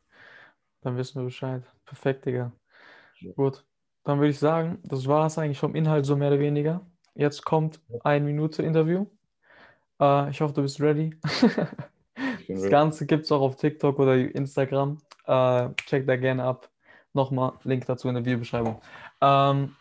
Dann 0.83 0.97
wissen 0.97 1.21
wir 1.21 1.25
Bescheid. 1.25 1.65
Perfekt, 1.85 2.27
Digga. 2.27 2.53
Ja. 3.21 3.33
Gut. 3.33 3.64
Dann 4.05 4.18
würde 4.18 4.31
ich 4.31 4.38
sagen, 4.38 4.79
das 4.83 5.07
war 5.07 5.27
es 5.27 5.38
eigentlich 5.38 5.59
vom 5.59 5.75
Inhalt 5.75 6.07
so 6.07 6.16
mehr 6.16 6.29
oder 6.29 6.40
weniger. 6.40 6.85
Jetzt 7.14 7.45
kommt 7.45 7.81
ein 8.03 8.25
Minute 8.25 8.62
Interview. 8.62 9.07
Äh, 10.01 10.31
ich 10.31 10.40
hoffe, 10.40 10.55
du 10.55 10.62
bist 10.62 10.81
ready. 10.81 11.14
Das. 12.49 12.68
Ganze 12.68 13.07
gibt 13.07 13.25
es 13.25 13.33
auch 13.33 13.40
auf 13.40 13.57
TikTok 13.57 13.99
oder 13.99 14.14
Instagram. 14.14 14.99
Äh, 15.27 15.71
check 15.87 16.07
da 16.07 16.16
gerne 16.16 16.45
ab. 16.45 16.68
Nochmal 17.14 17.53
Link 17.62 17.87
dazu 17.87 18.09
in 18.09 18.14
der 18.14 18.25
Videobeschreibung. 18.25 18.81
Ähm, 19.21 19.77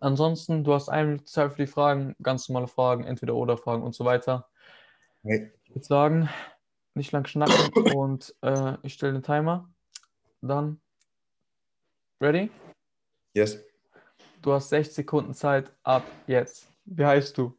ansonsten, 0.00 0.64
du 0.64 0.74
hast 0.74 0.88
eine 0.88 1.08
Minute 1.08 1.24
Zeit 1.24 1.52
für 1.52 1.62
die 1.62 1.66
Fragen, 1.66 2.14
ganz 2.22 2.48
normale 2.48 2.68
Fragen, 2.68 3.04
entweder 3.04 3.34
oder 3.34 3.56
Fragen 3.56 3.82
und 3.82 3.94
so 3.94 4.04
weiter. 4.04 4.48
Hey, 5.22 5.52
Ich 5.64 5.74
würde 5.74 5.84
sagen, 5.84 6.28
nicht 6.94 7.12
lang 7.12 7.26
schnacken 7.26 7.92
und 7.94 8.34
äh, 8.42 8.76
ich 8.82 8.94
stelle 8.94 9.12
den 9.12 9.22
Timer. 9.22 9.68
Dann, 10.40 10.80
ready? 12.20 12.50
yes, 13.34 13.58
Du 14.42 14.52
hast 14.52 14.70
60 14.70 14.94
Sekunden 14.94 15.34
Zeit 15.34 15.70
ab 15.82 16.04
jetzt. 16.26 16.66
Wie 16.84 17.04
heißt 17.04 17.36
du? 17.36 17.58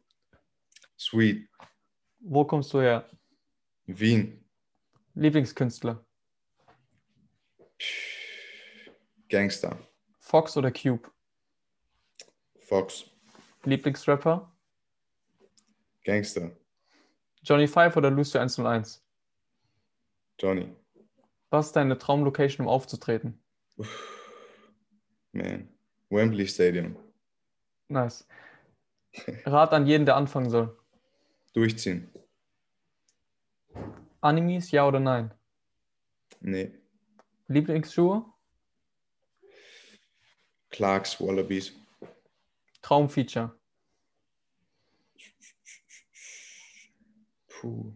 sweet, 0.98 1.48
Wo 2.20 2.44
kommst 2.44 2.72
du 2.72 2.80
her? 2.80 3.08
Wien, 3.86 4.44
Lieblingskünstler? 5.14 6.04
Gangster, 9.28 9.78
Fox 10.20 10.56
oder 10.56 10.70
Cube? 10.70 11.10
Fox, 12.60 13.04
Lieblingsrapper? 13.64 14.52
Gangster, 16.04 16.50
Johnny 17.42 17.66
Five 17.66 17.96
oder 17.96 18.10
Lucio 18.10 18.40
101? 18.40 19.02
Johnny. 20.38 20.74
Was 21.50 21.66
ist 21.66 21.76
deine 21.76 21.98
Traumlocation, 21.98 22.66
um 22.66 22.72
aufzutreten? 22.72 23.42
Man, 25.32 25.68
Wembley 26.10 26.46
Stadium, 26.46 26.96
Nice. 27.88 28.26
Rat 29.44 29.72
an 29.72 29.86
jeden, 29.86 30.06
der 30.06 30.16
anfangen 30.16 30.48
soll. 30.50 30.76
durchziehen. 31.54 32.08
Animes, 34.20 34.70
ja 34.70 34.86
oder 34.86 35.00
nein? 35.00 35.32
Nee, 36.40 36.72
Lieblingsschuhe? 37.48 38.24
Clarks, 40.70 41.20
Wallabies. 41.20 41.72
Traumfeature? 42.82 43.52
Puh, 47.48 47.92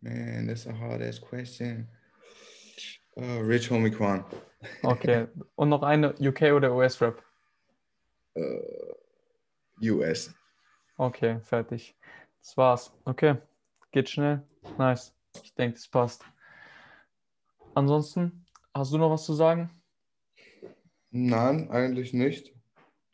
man, 0.00 0.46
that's 0.46 0.66
a 0.66 0.72
hard 0.72 1.02
ass 1.02 1.18
question. 1.20 1.88
Uh, 3.16 3.40
Rich 3.42 3.68
Homie 3.70 3.90
Quan. 3.94 4.24
Okay. 4.82 5.28
Und 5.54 5.68
noch 5.68 5.82
eine 5.82 6.14
UK 6.18 6.52
oder 6.52 6.74
US-Rap? 6.74 7.22
Uh, 8.36 8.94
US. 9.82 10.34
Okay, 10.96 11.40
fertig. 11.40 11.96
Das 12.40 12.56
war's. 12.56 12.92
Okay. 13.04 13.36
Geht 13.92 14.08
schnell. 14.08 14.42
Nice. 14.78 15.14
Ich 15.42 15.54
denke, 15.54 15.74
das 15.74 15.88
passt. 15.88 16.24
Ansonsten, 17.74 18.44
hast 18.74 18.92
du 18.92 18.98
noch 18.98 19.10
was 19.10 19.24
zu 19.24 19.34
sagen? 19.34 19.70
Nein, 21.10 21.70
eigentlich 21.70 22.12
nicht. 22.12 22.54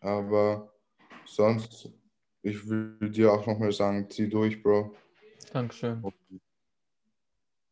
Aber 0.01 0.73
sonst, 1.27 1.93
ich 2.43 2.69
will 2.69 3.11
dir 3.11 3.33
auch 3.33 3.47
nochmal 3.47 3.73
sagen, 3.73 4.09
zieh 4.11 4.29
durch, 4.29 4.63
Bro. 4.63 4.95
Dankeschön. 5.53 6.05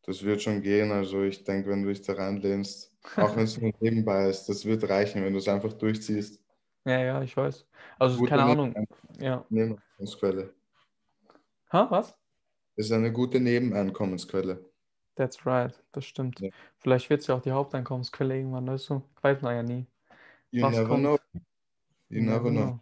Das 0.07 0.23
wird 0.23 0.41
schon 0.43 0.63
gehen. 0.63 0.93
Also 0.93 1.23
ich 1.25 1.43
denke, 1.45 1.69
wenn 1.71 1.83
du 1.83 1.89
dich 1.89 2.03
da 2.03 2.15
reinlehnst, 2.15 2.93
auch 3.17 3.35
wenn 3.37 3.45
es 3.45 3.61
nur 3.61 3.73
nebenbei 3.81 4.29
ist, 4.29 4.47
das 4.49 4.65
wird 4.65 4.89
reichen, 4.89 5.23
wenn 5.25 5.33
du 5.33 5.39
es 5.41 5.49
einfach 5.49 5.73
durchziehst. 5.73 6.43
Ja, 6.85 7.01
ja, 7.01 7.23
ich 7.23 7.37
weiß. 7.37 7.67
Also, 7.99 8.19
Gute 8.19 8.31
keine 8.31 8.45
Ahnung. 8.45 8.73
Neben- 8.77 9.25
Ja. 9.25 9.45
Nebeneinkommensquelle. 9.49 10.55
Ha, 11.73 11.91
was? 11.91 12.17
Ist 12.77 12.93
eine 12.93 13.13
gute 13.13 13.41
Nebeneinkommensquelle. 13.41 14.65
That's 15.17 15.45
right. 15.47 15.75
Das 15.93 16.05
stimmt. 16.05 16.39
Ja. 16.41 16.51
Vielleicht 16.79 17.11
wird 17.11 17.23
es 17.23 17.27
ja 17.27 17.35
auch 17.35 17.43
die 17.43 17.51
Haupteinkommensquelle 17.51 18.37
irgendwann, 18.37 18.67
weißt 18.69 18.91
du? 18.91 19.03
Weiß 19.23 19.41
man 19.43 19.57
ja 19.57 19.63
nie. 19.63 19.87
You 20.53 20.63
was 20.63 20.77
never 20.77 20.89
kommt. 20.89 21.01
know. 21.01 21.19
You 22.11 22.23
never 22.23 22.51
know. 22.51 22.79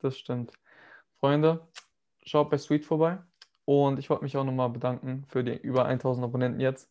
Das 0.00 0.18
stimmt. 0.18 0.52
Freunde, 1.20 1.68
schaut 2.24 2.50
bei 2.50 2.58
Sweet 2.58 2.84
vorbei. 2.84 3.18
Und 3.64 3.98
ich 3.98 4.10
wollte 4.10 4.24
mich 4.24 4.36
auch 4.36 4.44
nochmal 4.44 4.70
bedanken 4.70 5.24
für 5.28 5.44
die 5.44 5.56
über 5.56 5.86
1000 5.86 6.24
Abonnenten 6.24 6.60
jetzt. 6.60 6.90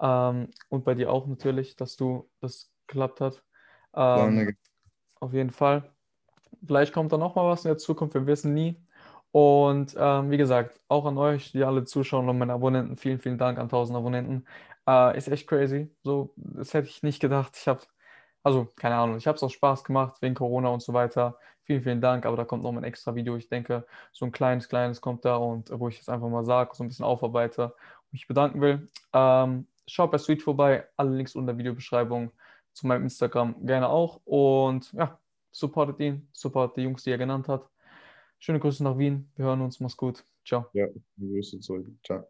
Ähm, 0.00 0.48
und 0.68 0.84
bei 0.84 0.94
dir 0.94 1.10
auch 1.12 1.26
natürlich, 1.26 1.76
dass 1.76 1.96
du 1.96 2.28
das 2.40 2.72
geklappt 2.86 3.20
hat. 3.20 3.42
Ähm, 3.94 4.56
auf 5.20 5.32
jeden 5.32 5.50
Fall. 5.50 5.90
Vielleicht 6.66 6.92
kommt 6.92 7.12
da 7.12 7.18
noch 7.18 7.34
mal 7.36 7.48
was 7.48 7.64
in 7.64 7.70
der 7.70 7.78
Zukunft, 7.78 8.14
wir 8.14 8.26
wissen 8.26 8.54
nie. 8.54 8.82
Und 9.32 9.94
ähm, 9.98 10.30
wie 10.30 10.36
gesagt, 10.36 10.80
auch 10.88 11.06
an 11.06 11.16
euch, 11.18 11.52
die 11.52 11.64
alle 11.64 11.84
zuschauen 11.84 12.28
und 12.28 12.38
meine 12.38 12.52
Abonnenten, 12.52 12.96
vielen, 12.96 13.18
vielen 13.20 13.38
Dank 13.38 13.58
an 13.58 13.68
1000 13.68 13.96
Abonnenten. 13.96 14.46
Äh, 14.88 15.16
ist 15.16 15.28
echt 15.28 15.48
crazy. 15.48 15.94
So, 16.02 16.32
das 16.36 16.74
hätte 16.74 16.88
ich 16.88 17.02
nicht 17.02 17.20
gedacht. 17.20 17.56
Ich 17.56 17.68
habe, 17.68 17.80
also 18.42 18.66
keine 18.76 18.96
Ahnung, 18.96 19.16
ich 19.16 19.26
habe 19.26 19.36
es 19.36 19.42
auch 19.42 19.50
Spaß 19.50 19.84
gemacht 19.84 20.20
wegen 20.22 20.34
Corona 20.34 20.70
und 20.70 20.82
so 20.82 20.92
weiter. 20.92 21.38
Vielen, 21.70 21.84
vielen 21.84 22.00
Dank. 22.00 22.26
Aber 22.26 22.36
da 22.36 22.44
kommt 22.44 22.64
noch 22.64 22.72
mal 22.72 22.80
ein 22.80 22.84
extra 22.84 23.14
Video. 23.14 23.36
Ich 23.36 23.48
denke, 23.48 23.86
so 24.10 24.24
ein 24.24 24.32
kleines, 24.32 24.68
kleines 24.68 25.00
kommt 25.00 25.24
da 25.24 25.36
und 25.36 25.70
wo 25.70 25.86
ich 25.86 25.98
das 25.98 26.08
einfach 26.08 26.28
mal 26.28 26.44
sage, 26.44 26.74
so 26.74 26.82
ein 26.82 26.88
bisschen 26.88 27.04
aufarbeite 27.04 27.66
und 27.66 28.12
mich 28.12 28.26
bedanken 28.26 28.60
will. 28.60 28.88
Ähm, 29.12 29.68
schaut 29.86 30.10
bei 30.10 30.18
Sweet 30.18 30.42
vorbei. 30.42 30.88
Alle 30.96 31.14
Links 31.14 31.36
unter 31.36 31.52
der 31.52 31.58
Videobeschreibung 31.58 32.32
zu 32.72 32.88
meinem 32.88 33.04
Instagram 33.04 33.54
gerne 33.64 33.88
auch. 33.88 34.20
Und 34.24 34.92
ja, 34.94 35.16
supportet 35.52 36.00
ihn, 36.00 36.28
supportet 36.32 36.78
die 36.78 36.82
Jungs, 36.82 37.04
die 37.04 37.12
er 37.12 37.18
genannt 37.18 37.46
hat. 37.46 37.68
Schöne 38.40 38.58
Grüße 38.58 38.82
nach 38.82 38.98
Wien. 38.98 39.30
Wir 39.36 39.44
hören 39.44 39.60
uns. 39.60 39.78
Mach's 39.78 39.96
gut. 39.96 40.24
Ciao. 40.44 40.66
Ja, 40.72 40.88
Grüße 41.20 41.60
zurück. 41.60 41.86
Ciao. 42.04 42.26